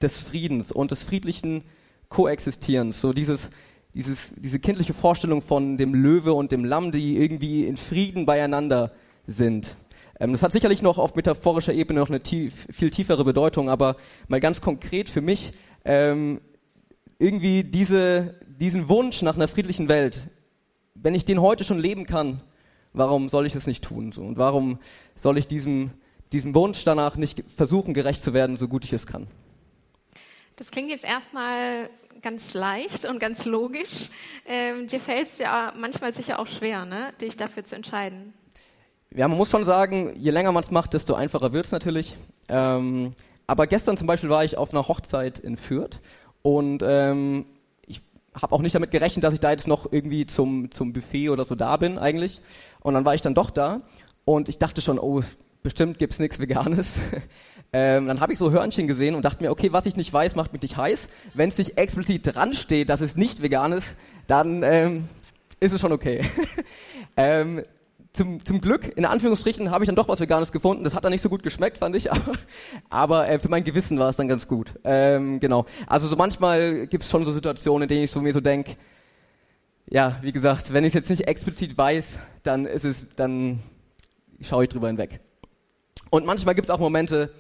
des 0.03 0.23
Friedens 0.23 0.71
und 0.71 0.91
des 0.91 1.05
friedlichen 1.05 1.65
Koexistierens. 2.11 3.01
So 3.01 3.13
dieses, 3.13 3.51
dieses, 3.97 4.35
diese 4.37 4.59
kindliche 4.59 4.93
Vorstellung 4.93 5.41
von 5.41 5.79
dem 5.79 5.95
Löwe 5.95 6.35
und 6.35 6.53
dem 6.53 6.67
Lamm, 6.67 6.93
die 6.93 7.17
irgendwie 7.17 7.65
in 7.67 7.79
Frieden 7.79 8.27
beieinander 8.27 8.93
sind. 9.27 9.77
Ähm, 10.21 10.33
das 10.33 10.43
hat 10.43 10.53
sicherlich 10.53 10.83
noch 10.83 10.99
auf 10.99 11.15
metaphorischer 11.15 11.73
Ebene 11.73 12.01
noch 12.01 12.11
eine 12.11 12.21
tief, 12.21 12.67
viel 12.71 12.91
tiefere 12.91 13.25
Bedeutung, 13.25 13.71
aber 13.71 13.97
mal 14.29 14.39
ganz 14.39 14.61
konkret 14.61 15.09
für 15.09 15.23
mich, 15.23 15.53
ähm, 15.87 16.43
irgendwie 17.19 17.65
diese, 17.65 18.35
diesen 18.47 18.91
Wunsch 18.91 19.23
nach 19.23 19.37
einer 19.37 19.49
friedlichen 19.49 19.89
Welt, 19.89 20.29
wenn 20.95 21.15
ich 21.15 21.25
den 21.25 21.41
heute 21.41 21.65
schon 21.65 21.79
leben 21.79 22.05
kann, 22.05 22.43
warum 22.93 23.31
soll 23.31 23.47
ich 23.47 23.55
es 23.55 23.67
nicht 23.67 23.83
tun? 23.83 24.13
So? 24.13 24.21
Und 24.21 24.37
warum 24.37 24.79
soll 25.15 25.39
ich 25.39 25.49
diesem, 25.49 25.91
diesem 26.33 26.55
Wunsch 26.55 26.85
danach 26.85 27.17
nicht 27.17 27.45
versuchen, 27.57 27.95
gerecht 27.95 28.23
zu 28.23 28.35
werden, 28.35 28.59
so 28.59 28.69
gut 28.69 28.85
ich 28.85 28.93
es 28.93 29.07
kann? 29.07 29.27
Das 30.57 30.71
klingt 30.71 30.91
jetzt 30.91 31.05
erstmal 31.05 31.89
ganz 32.23 32.55
leicht 32.55 33.05
und 33.05 33.19
ganz 33.19 33.45
logisch. 33.45 34.11
Ähm, 34.47 34.87
dir 34.87 35.01
fällt 35.01 35.29
es 35.29 35.39
ja 35.39 35.73
manchmal 35.77 36.13
sicher 36.13 36.39
auch 36.39 36.47
schwer, 36.47 36.85
ne, 36.85 37.13
dich 37.21 37.37
dafür 37.37 37.65
zu 37.65 37.75
entscheiden. 37.77 38.33
Ja, 39.15 39.29
man 39.29 39.39
muss 39.39 39.51
schon 39.51 39.65
sagen, 39.65 40.13
je 40.17 40.31
länger 40.31 40.53
man 40.53 40.63
es 40.63 40.71
macht, 40.71 40.95
desto 40.95 41.15
einfacher 41.15 41.53
wird 41.53 41.67
es 41.67 41.73
natürlich. 41.73 42.17
Ähm, 42.49 43.13
aber 43.47 43.67
gestern 43.67 43.97
zum 43.97 44.07
Beispiel 44.07 44.31
war 44.31 44.45
ich 44.45 44.59
auf 44.59 44.73
einer 44.73 44.87
Hochzeit 44.89 45.39
in 45.39 45.57
Fürth 45.57 46.01
und 46.43 46.83
ähm, 46.85 47.47
ich 47.87 48.03
habe 48.35 48.55
auch 48.55 48.61
nicht 48.61 48.75
damit 48.75 48.91
gerechnet, 48.91 49.25
dass 49.25 49.35
ich 49.35 49.41
da 49.41 49.51
jetzt 49.51 49.69
noch 49.69 49.91
irgendwie 49.91 50.27
zum, 50.27 50.71
zum 50.71 50.93
Buffet 50.93 51.31
oder 51.31 51.45
so 51.45 51.55
da 51.55 51.77
bin 51.77 51.99
eigentlich. 51.99 52.41
Und 52.81 52.95
dann 52.95 53.05
war 53.05 53.15
ich 53.15 53.23
dann 53.23 53.35
doch 53.35 53.51
da 53.51 53.83
und 54.25 54.49
ich 54.49 54.59
dachte 54.59 54.81
schon, 54.83 54.99
oh, 54.99 55.23
bestimmt 55.67 56.01
es 56.01 56.19
nichts 56.21 56.39
Veganes. 56.39 57.01
Ähm, 57.73 58.07
dann 58.07 58.21
habe 58.21 58.33
ich 58.33 58.39
so 58.39 58.53
Hörnchen 58.53 58.87
gesehen 58.87 59.17
und 59.17 59.25
dachte 59.25 59.43
mir, 59.43 59.51
okay, 59.51 59.73
was 59.73 59.87
ich 59.87 59.97
nicht 59.97 60.11
weiß, 60.11 60.37
macht 60.37 60.53
mich 60.53 60.63
nicht 60.63 60.77
heiß. 60.77 61.09
Wenn 61.35 61.49
es 61.49 61.59
nicht 61.59 61.77
explizit 61.77 62.35
dran 62.35 62.55
steht, 62.55 62.89
dass 62.89 63.01
es 63.01 63.17
nicht 63.17 63.43
vegan 63.43 63.73
ist, 63.73 63.97
dann 64.29 64.63
ähm, 64.63 65.09
ist 65.59 65.73
es 65.73 65.81
schon 65.81 65.91
okay. 65.91 66.23
ähm, 67.17 67.63
zum, 68.13 68.43
zum 68.45 68.61
Glück, 68.61 68.97
in 68.97 69.05
Anführungsstrichen, 69.05 69.73
habe 69.73 69.83
ich 69.83 69.89
dann 69.89 69.97
doch 69.97 70.09
was 70.09 70.21
Veganes 70.21 70.53
gefunden. 70.53 70.85
Das 70.85 70.95
hat 70.95 71.05
dann 71.05 71.11
nicht 71.11 71.23
so 71.23 71.29
gut 71.29 71.43
geschmeckt, 71.43 71.79
fand 71.79 71.97
ich, 71.97 72.11
aber, 72.13 72.33
aber 72.89 73.29
äh, 73.29 73.41
für 73.41 73.49
mein 73.49 73.65
Gewissen 73.65 73.99
war 73.99 74.09
es 74.09 74.17
dann 74.17 74.29
ganz 74.29 74.47
gut. 74.47 74.71
Ähm, 74.85 75.41
genau. 75.41 75.67
Also 75.89 76.07
so 76.07 76.15
manchmal 76.15 76.87
gibt 76.87 77.03
es 77.03 77.11
schon 77.11 77.25
so 77.25 77.33
Situationen, 77.33 77.83
in 77.83 77.89
denen 77.89 78.05
ich 78.05 78.13
so 78.13 78.21
mir 78.21 78.33
so 78.33 78.41
denke, 78.41 78.77
ja, 79.91 80.17
wie 80.23 80.33
gesagt, 80.33 80.73
wenn 80.73 80.85
ich 80.85 80.91
es 80.91 80.95
jetzt 80.95 81.11
nicht 81.11 81.27
explizit 81.27 81.77
weiß, 81.77 82.21
dann 82.45 82.65
ist 82.65 82.85
es, 82.85 83.07
dann 83.17 83.59
schaue 84.41 84.65
ich 84.65 84.71
drüber 84.71 84.87
hinweg. 84.87 85.21
Und 86.11 86.27
manchmal 86.27 86.55
gibt 86.55 86.69
es 86.69 86.71
auch 86.71 86.79
Momente, 86.79 87.31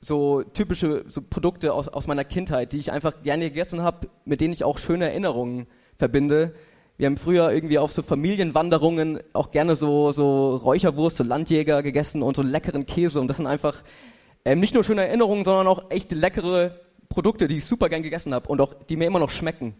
so 0.00 0.42
typische 0.42 1.04
so 1.08 1.22
Produkte 1.22 1.72
aus, 1.72 1.88
aus 1.88 2.06
meiner 2.06 2.24
Kindheit, 2.24 2.72
die 2.72 2.78
ich 2.78 2.90
einfach 2.90 3.22
gerne 3.22 3.44
gegessen 3.44 3.82
habe, 3.82 4.08
mit 4.24 4.40
denen 4.40 4.52
ich 4.52 4.64
auch 4.64 4.78
schöne 4.78 5.06
Erinnerungen 5.06 5.66
verbinde. 5.96 6.54
Wir 6.96 7.06
haben 7.06 7.16
früher 7.16 7.52
irgendwie 7.52 7.78
auf 7.78 7.92
so 7.92 8.02
Familienwanderungen 8.02 9.20
auch 9.32 9.50
gerne 9.50 9.76
so, 9.76 10.12
so 10.12 10.56
Räucherwurst, 10.56 11.18
so 11.18 11.24
Landjäger 11.24 11.82
gegessen 11.82 12.22
und 12.22 12.36
so 12.36 12.42
leckeren 12.42 12.84
Käse. 12.84 13.20
Und 13.20 13.28
das 13.28 13.36
sind 13.36 13.46
einfach 13.46 13.82
ähm, 14.44 14.60
nicht 14.60 14.74
nur 14.74 14.84
schöne 14.84 15.06
Erinnerungen, 15.06 15.44
sondern 15.44 15.68
auch 15.68 15.90
echt 15.90 16.12
leckere 16.12 16.80
Produkte, 17.08 17.46
die 17.46 17.58
ich 17.58 17.66
super 17.66 17.88
gern 17.88 18.02
gegessen 18.02 18.34
habe 18.34 18.48
und 18.48 18.60
auch 18.60 18.74
die 18.74 18.96
mir 18.96 19.06
immer 19.06 19.18
noch 19.18 19.30
schmecken. 19.30 19.74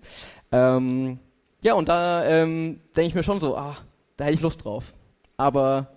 Ähm, 0.53 1.19
ja, 1.65 1.75
und 1.75 1.89
da 1.89 2.25
ähm, 2.25 2.81
denke 2.95 3.09
ich 3.09 3.15
mir 3.15 3.23
schon 3.23 3.41
so, 3.41 3.57
ah, 3.57 3.77
da 4.17 4.25
hätte 4.25 4.35
ich 4.35 4.41
Lust 4.41 4.65
drauf. 4.65 4.95
Aber 5.37 5.89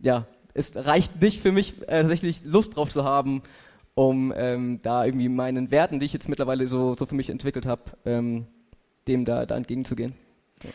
ja, 0.00 0.26
es 0.54 0.74
reicht 0.74 1.20
nicht 1.20 1.40
für 1.40 1.52
mich 1.52 1.80
äh, 1.82 2.02
tatsächlich 2.02 2.44
Lust 2.44 2.76
drauf 2.76 2.92
zu 2.92 3.04
haben 3.04 3.42
um 3.94 4.32
ähm, 4.36 4.80
da 4.82 5.04
irgendwie 5.04 5.28
meinen 5.28 5.70
Werten, 5.70 6.00
die 6.00 6.06
ich 6.06 6.12
jetzt 6.12 6.28
mittlerweile 6.28 6.66
so, 6.66 6.94
so 6.96 7.06
für 7.06 7.14
mich 7.14 7.30
entwickelt 7.30 7.66
habe, 7.66 7.82
ähm, 8.04 8.46
dem 9.06 9.24
da, 9.24 9.44
da 9.46 9.56
entgegenzugehen. 9.56 10.14
Ja. 10.62 10.70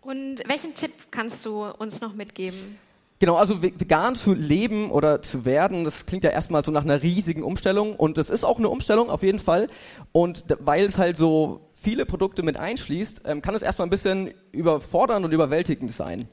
Und 0.00 0.42
welchen 0.46 0.74
Tipp 0.74 0.92
kannst 1.10 1.44
du 1.44 1.64
uns 1.64 2.00
noch 2.00 2.14
mitgeben? 2.14 2.78
Genau, 3.18 3.36
also 3.36 3.62
vegan 3.62 4.16
zu 4.16 4.34
leben 4.34 4.90
oder 4.90 5.22
zu 5.22 5.44
werden, 5.44 5.84
das 5.84 6.06
klingt 6.06 6.24
ja 6.24 6.30
erstmal 6.30 6.64
so 6.64 6.72
nach 6.72 6.82
einer 6.82 7.02
riesigen 7.02 7.44
Umstellung 7.44 7.94
und 7.94 8.18
das 8.18 8.30
ist 8.30 8.42
auch 8.42 8.58
eine 8.58 8.68
Umstellung 8.68 9.10
auf 9.10 9.22
jeden 9.22 9.38
Fall. 9.38 9.68
Und 10.10 10.44
weil 10.58 10.86
es 10.86 10.98
halt 10.98 11.16
so 11.16 11.68
viele 11.72 12.04
Produkte 12.04 12.42
mit 12.42 12.56
einschließt, 12.56 13.22
ähm, 13.26 13.40
kann 13.40 13.54
es 13.54 13.62
erstmal 13.62 13.86
ein 13.86 13.90
bisschen 13.90 14.32
überfordernd 14.50 15.24
und 15.24 15.32
überwältigend 15.32 15.92
sein. 15.92 16.28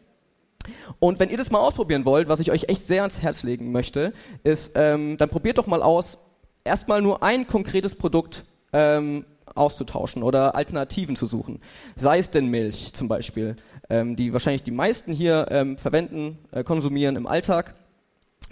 Und 1.00 1.20
wenn 1.20 1.30
ihr 1.30 1.38
das 1.38 1.52
mal 1.52 1.60
ausprobieren 1.60 2.06
wollt, 2.06 2.28
was 2.28 2.40
ich 2.40 2.52
euch 2.52 2.66
echt 2.70 2.86
sehr 2.86 3.02
ans 3.02 3.22
Herz 3.22 3.44
legen 3.44 3.72
möchte, 3.72 4.14
ist, 4.44 4.74
ähm, 4.76 5.18
dann 5.18 5.30
probiert 5.30 5.58
doch 5.58 5.68
mal 5.68 5.82
aus, 5.82 6.18
erstmal 6.64 7.02
nur 7.02 7.24
ein 7.24 7.48
konkretes 7.48 7.96
Produkt 7.96 8.46
ähm, 8.74 9.26
auszutauschen 9.56 10.22
oder 10.22 10.56
Alternativen 10.56 11.16
zu 11.16 11.26
suchen. 11.26 11.62
Sei 11.96 12.20
es 12.20 12.30
denn 12.30 12.48
Milch 12.48 12.94
zum 12.94 13.08
Beispiel 13.08 13.56
ähm, 13.90 14.16
die 14.16 14.32
wahrscheinlich 14.34 14.64
die 14.64 14.72
meisten 14.72 15.12
hier 15.12 15.48
ähm, 15.50 15.78
verwenden, 15.78 16.38
äh, 16.52 16.64
konsumieren 16.64 17.16
im 17.16 17.28
Alltag. 17.28 17.74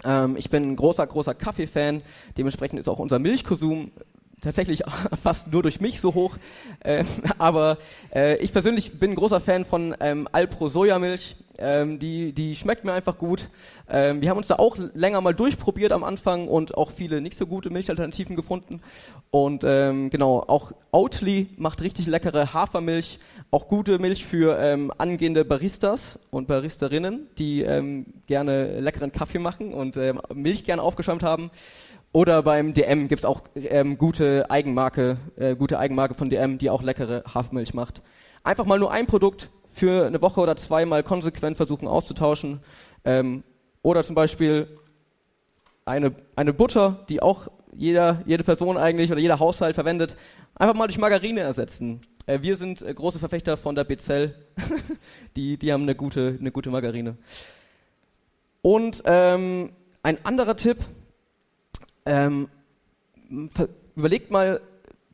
Ähm, 0.04 0.36
ich 0.36 0.50
bin 0.50 0.72
ein 0.72 0.76
großer, 0.76 1.06
großer 1.06 1.34
Kaffee-Fan, 1.34 2.02
dementsprechend 2.36 2.80
ist 2.80 2.88
auch 2.88 2.98
unser 2.98 3.18
Milchkonsum 3.18 3.92
tatsächlich 4.40 4.82
fast 5.22 5.52
nur 5.52 5.62
durch 5.62 5.80
mich 5.80 6.00
so 6.00 6.14
hoch. 6.14 6.36
Äh, 6.80 7.04
aber 7.38 7.78
äh, 8.14 8.36
ich 8.38 8.52
persönlich 8.52 8.98
bin 8.98 9.12
ein 9.12 9.16
großer 9.16 9.40
Fan 9.40 9.64
von 9.64 9.94
ähm, 10.00 10.28
Alpro 10.32 10.68
Sojamilch. 10.68 11.36
Ähm, 11.58 11.98
die, 11.98 12.32
die 12.32 12.54
schmeckt 12.54 12.84
mir 12.84 12.92
einfach 12.92 13.18
gut. 13.18 13.48
Ähm, 13.88 14.20
wir 14.20 14.30
haben 14.30 14.36
uns 14.36 14.46
da 14.46 14.56
auch 14.56 14.76
länger 14.94 15.20
mal 15.20 15.34
durchprobiert 15.34 15.92
am 15.92 16.04
Anfang 16.04 16.46
und 16.46 16.76
auch 16.76 16.92
viele 16.92 17.20
nicht 17.20 17.36
so 17.36 17.46
gute 17.46 17.70
Milchalternativen 17.70 18.36
gefunden. 18.36 18.80
Und 19.30 19.64
ähm, 19.64 20.10
genau, 20.10 20.38
auch 20.46 20.72
Oatly 20.92 21.48
macht 21.56 21.82
richtig 21.82 22.06
leckere 22.06 22.54
Hafermilch. 22.54 23.18
Auch 23.50 23.66
gute 23.66 23.98
Milch 23.98 24.24
für 24.24 24.58
ähm, 24.60 24.92
angehende 24.98 25.44
Baristas 25.44 26.18
und 26.30 26.46
Baristerinnen, 26.46 27.26
die 27.38 27.62
ähm, 27.62 28.06
gerne 28.26 28.78
leckeren 28.78 29.10
Kaffee 29.10 29.38
machen 29.38 29.72
und 29.72 29.96
ähm, 29.96 30.20
Milch 30.34 30.64
gerne 30.64 30.82
aufgeschäumt 30.82 31.22
haben. 31.22 31.50
Oder 32.12 32.42
beim 32.42 32.72
DM 32.72 33.08
gibt 33.08 33.20
es 33.20 33.24
auch 33.24 33.42
gute 33.98 34.50
Eigenmarke, 34.50 35.18
äh, 35.36 35.54
gute 35.56 35.78
Eigenmarke 35.78 36.14
von 36.14 36.30
DM, 36.30 36.56
die 36.56 36.70
auch 36.70 36.82
leckere 36.82 37.22
Hafermilch 37.32 37.74
macht. 37.74 38.02
Einfach 38.44 38.64
mal 38.64 38.78
nur 38.78 38.90
ein 38.90 39.06
Produkt 39.06 39.50
für 39.78 40.06
eine 40.06 40.20
Woche 40.20 40.40
oder 40.40 40.56
zwei 40.56 40.84
mal 40.84 41.02
konsequent 41.02 41.56
versuchen 41.56 41.86
auszutauschen. 41.86 42.60
Ähm, 43.04 43.44
oder 43.82 44.02
zum 44.02 44.14
Beispiel 44.14 44.66
eine, 45.84 46.14
eine 46.36 46.52
Butter, 46.52 47.04
die 47.08 47.22
auch 47.22 47.48
jeder, 47.74 48.22
jede 48.26 48.42
Person 48.42 48.76
eigentlich 48.76 49.12
oder 49.12 49.20
jeder 49.20 49.38
Haushalt 49.38 49.76
verwendet, 49.76 50.16
einfach 50.54 50.74
mal 50.74 50.88
durch 50.88 50.98
Margarine 50.98 51.40
ersetzen. 51.40 52.00
Äh, 52.26 52.42
wir 52.42 52.56
sind 52.56 52.82
äh, 52.82 52.92
große 52.92 53.18
Verfechter 53.18 53.56
von 53.56 53.74
der 53.74 53.84
Bezell. 53.84 54.34
die, 55.36 55.56
die 55.56 55.72
haben 55.72 55.84
eine 55.84 55.94
gute, 55.94 56.36
eine 56.38 56.50
gute 56.50 56.70
Margarine. 56.70 57.16
Und 58.62 59.02
ähm, 59.04 59.70
ein 60.02 60.24
anderer 60.24 60.56
Tipp, 60.56 60.78
ähm, 62.04 62.48
überlegt 63.94 64.30
mal, 64.30 64.60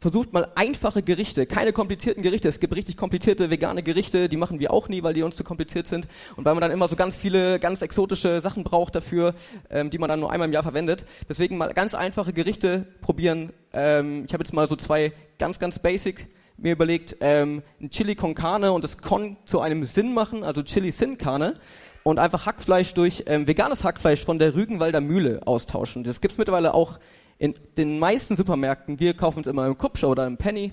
versucht 0.04 0.34
mal 0.34 0.48
einfache 0.54 1.02
Gerichte, 1.02 1.46
keine 1.46 1.72
komplizierten 1.72 2.22
Gerichte. 2.22 2.46
Es 2.46 2.60
gibt 2.60 2.76
richtig 2.76 2.98
komplizierte 2.98 3.48
vegane 3.48 3.82
Gerichte, 3.82 4.28
die 4.28 4.36
machen 4.36 4.60
wir 4.60 4.70
auch 4.70 4.90
nie, 4.90 5.02
weil 5.02 5.14
die 5.14 5.22
uns 5.22 5.34
zu 5.34 5.44
kompliziert 5.44 5.86
sind. 5.86 6.08
Und 6.36 6.44
weil 6.44 6.52
man 6.52 6.60
dann 6.60 6.72
immer 6.72 6.88
so 6.88 6.94
ganz 6.94 7.16
viele 7.16 7.58
ganz 7.58 7.80
exotische 7.80 8.42
Sachen 8.42 8.64
braucht 8.64 8.94
dafür, 8.94 9.34
ähm, 9.70 9.88
die 9.88 9.96
man 9.96 10.10
dann 10.10 10.20
nur 10.20 10.30
einmal 10.30 10.46
im 10.46 10.52
Jahr 10.52 10.62
verwendet. 10.62 11.06
Deswegen 11.26 11.56
mal 11.56 11.72
ganz 11.72 11.94
einfache 11.94 12.34
Gerichte 12.34 12.86
probieren. 13.00 13.54
Ähm, 13.72 14.26
ich 14.26 14.34
habe 14.34 14.44
jetzt 14.44 14.52
mal 14.52 14.68
so 14.68 14.76
zwei 14.76 15.10
ganz, 15.38 15.58
ganz 15.58 15.78
basic 15.78 16.28
mir 16.58 16.72
überlegt, 16.72 17.16
ähm, 17.20 17.62
ein 17.80 17.88
Chili 17.88 18.14
con 18.14 18.34
Carne 18.34 18.72
und 18.72 18.84
das 18.84 18.98
Con 18.98 19.38
zu 19.46 19.60
einem 19.60 19.86
Sinn 19.86 20.12
machen, 20.12 20.44
also 20.44 20.62
Chili 20.62 20.90
Sin 20.90 21.16
Carne 21.16 21.54
und 22.02 22.18
einfach 22.18 22.44
Hackfleisch 22.44 22.92
durch 22.92 23.24
ähm, 23.26 23.46
veganes 23.46 23.84
Hackfleisch 23.84 24.22
von 24.22 24.38
der 24.38 24.54
Rügenwalder 24.54 25.00
Mühle 25.00 25.40
austauschen. 25.46 26.04
Das 26.04 26.20
gibt's 26.20 26.36
mittlerweile 26.36 26.74
auch 26.74 26.98
in 27.38 27.54
den 27.76 27.98
meisten 27.98 28.36
Supermärkten. 28.36 29.00
Wir 29.00 29.14
kaufen 29.14 29.40
es 29.40 29.46
immer 29.46 29.66
im 29.66 29.76
Kupsch 29.76 30.04
oder 30.04 30.26
im 30.26 30.36
Penny. 30.36 30.72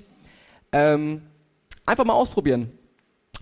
Ähm, 0.72 1.22
einfach 1.86 2.06
mal 2.06 2.14
ausprobieren. 2.14 2.72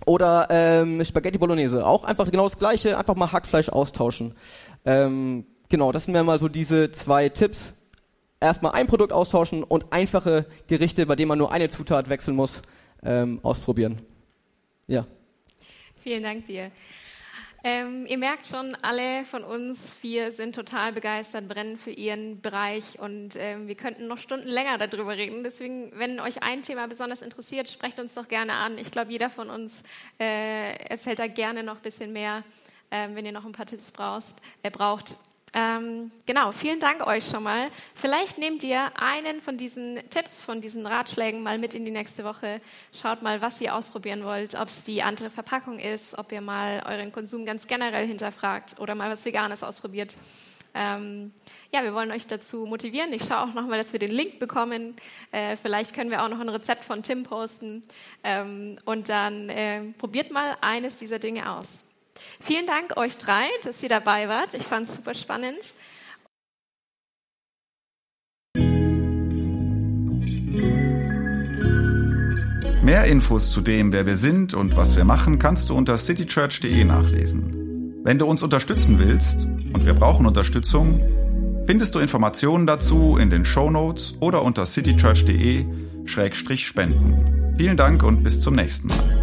Oder 0.06 0.48
ähm, 0.50 1.04
Spaghetti 1.04 1.38
Bolognese. 1.38 1.86
Auch 1.86 2.04
einfach 2.04 2.30
genau 2.30 2.44
das 2.44 2.56
gleiche, 2.56 2.96
einfach 2.96 3.14
mal 3.14 3.30
Hackfleisch 3.32 3.68
austauschen. 3.68 4.34
Ähm, 4.84 5.44
genau, 5.68 5.92
das 5.92 6.06
sind 6.06 6.24
mal 6.24 6.40
so 6.40 6.48
diese 6.48 6.90
zwei 6.90 7.28
Tipps. 7.28 7.74
Erstmal 8.40 8.72
ein 8.72 8.86
Produkt 8.86 9.12
austauschen 9.12 9.62
und 9.62 9.92
einfache 9.92 10.46
Gerichte, 10.66 11.04
bei 11.04 11.14
denen 11.14 11.28
man 11.28 11.38
nur 11.38 11.52
eine 11.52 11.68
Zutat 11.68 12.08
wechseln 12.08 12.34
muss, 12.34 12.62
ähm, 13.02 13.40
ausprobieren. 13.42 14.00
Ja. 14.86 15.06
Vielen 16.02 16.22
Dank 16.22 16.46
dir. 16.46 16.70
Ähm, 17.62 18.06
ihr 18.06 18.16
merkt 18.16 18.46
schon, 18.46 18.74
alle 18.80 19.26
von 19.26 19.44
uns, 19.44 19.98
wir 20.00 20.32
sind 20.32 20.54
total 20.54 20.92
begeistert, 20.92 21.46
brennen 21.46 21.76
für 21.76 21.90
ihren 21.90 22.40
Bereich 22.40 22.98
und 22.98 23.36
ähm, 23.36 23.68
wir 23.68 23.74
könnten 23.74 24.06
noch 24.06 24.16
Stunden 24.16 24.48
länger 24.48 24.78
darüber 24.78 25.16
reden. 25.16 25.44
Deswegen, 25.44 25.92
wenn 25.94 26.20
euch 26.20 26.42
ein 26.42 26.62
Thema 26.62 26.88
besonders 26.88 27.20
interessiert, 27.20 27.68
sprecht 27.68 28.00
uns 28.00 28.14
doch 28.14 28.28
gerne 28.28 28.54
an. 28.54 28.78
Ich 28.78 28.90
glaube, 28.90 29.12
jeder 29.12 29.28
von 29.28 29.50
uns 29.50 29.82
äh, 30.18 30.74
erzählt 30.86 31.18
da 31.18 31.26
gerne 31.26 31.62
noch 31.62 31.76
ein 31.76 31.82
bisschen 31.82 32.14
mehr, 32.14 32.44
äh, 32.88 33.08
wenn 33.12 33.26
ihr 33.26 33.32
noch 33.32 33.44
ein 33.44 33.52
paar 33.52 33.66
Tipps 33.66 33.92
brauchst, 33.92 34.36
äh, 34.62 34.70
braucht. 34.70 35.16
Ähm, 35.52 36.12
genau, 36.26 36.52
vielen 36.52 36.78
Dank 36.78 37.04
euch 37.06 37.26
schon 37.26 37.42
mal. 37.42 37.70
Vielleicht 37.94 38.38
nehmt 38.38 38.62
ihr 38.62 38.92
einen 38.96 39.40
von 39.40 39.56
diesen 39.56 39.98
Tipps, 40.08 40.44
von 40.44 40.60
diesen 40.60 40.86
Ratschlägen 40.86 41.42
mal 41.42 41.58
mit 41.58 41.74
in 41.74 41.84
die 41.84 41.90
nächste 41.90 42.24
Woche. 42.24 42.60
Schaut 42.92 43.22
mal, 43.22 43.40
was 43.40 43.60
ihr 43.60 43.74
ausprobieren 43.74 44.24
wollt, 44.24 44.54
ob 44.54 44.68
es 44.68 44.84
die 44.84 45.02
andere 45.02 45.28
Verpackung 45.28 45.80
ist, 45.80 46.16
ob 46.16 46.30
ihr 46.30 46.40
mal 46.40 46.82
euren 46.86 47.10
Konsum 47.10 47.44
ganz 47.44 47.66
generell 47.66 48.06
hinterfragt 48.06 48.78
oder 48.78 48.94
mal 48.94 49.10
was 49.10 49.24
Veganes 49.24 49.64
ausprobiert. 49.64 50.16
Ähm, 50.72 51.32
ja, 51.72 51.82
wir 51.82 51.94
wollen 51.94 52.12
euch 52.12 52.28
dazu 52.28 52.64
motivieren. 52.64 53.12
Ich 53.12 53.24
schaue 53.24 53.40
auch 53.40 53.54
nochmal, 53.54 53.78
dass 53.78 53.92
wir 53.92 53.98
den 53.98 54.12
Link 54.12 54.38
bekommen. 54.38 54.94
Äh, 55.32 55.56
vielleicht 55.56 55.94
können 55.94 56.10
wir 56.10 56.22
auch 56.22 56.28
noch 56.28 56.38
ein 56.38 56.48
Rezept 56.48 56.84
von 56.84 57.02
Tim 57.02 57.24
posten. 57.24 57.82
Ähm, 58.22 58.78
und 58.84 59.08
dann 59.08 59.48
äh, 59.48 59.82
probiert 59.98 60.30
mal 60.30 60.56
eines 60.60 60.98
dieser 60.98 61.18
Dinge 61.18 61.50
aus. 61.50 61.82
Vielen 62.40 62.66
Dank 62.66 62.96
euch 62.96 63.16
drei, 63.16 63.46
dass 63.62 63.80
ihr 63.82 63.88
dabei 63.88 64.28
wart. 64.28 64.54
Ich 64.54 64.64
fand 64.64 64.88
es 64.88 64.96
super 64.96 65.14
spannend. 65.14 65.58
Mehr 72.82 73.04
Infos 73.04 73.50
zu 73.50 73.60
dem, 73.60 73.92
wer 73.92 74.06
wir 74.06 74.16
sind 74.16 74.54
und 74.54 74.76
was 74.76 74.96
wir 74.96 75.04
machen, 75.04 75.38
kannst 75.38 75.70
du 75.70 75.76
unter 75.76 75.98
citychurch.de 75.98 76.84
nachlesen. 76.84 78.00
Wenn 78.02 78.18
du 78.18 78.26
uns 78.26 78.42
unterstützen 78.42 78.98
willst, 78.98 79.46
und 79.72 79.84
wir 79.84 79.94
brauchen 79.94 80.26
Unterstützung, 80.26 81.00
findest 81.66 81.94
du 81.94 82.00
Informationen 82.00 82.66
dazu 82.66 83.16
in 83.18 83.30
den 83.30 83.44
Show 83.44 83.70
Notes 83.70 84.16
oder 84.20 84.42
unter 84.42 84.66
citychurch.de-spenden. 84.66 87.54
Vielen 87.58 87.76
Dank 87.76 88.02
und 88.02 88.22
bis 88.22 88.40
zum 88.40 88.54
nächsten 88.54 88.88
Mal. 88.88 89.19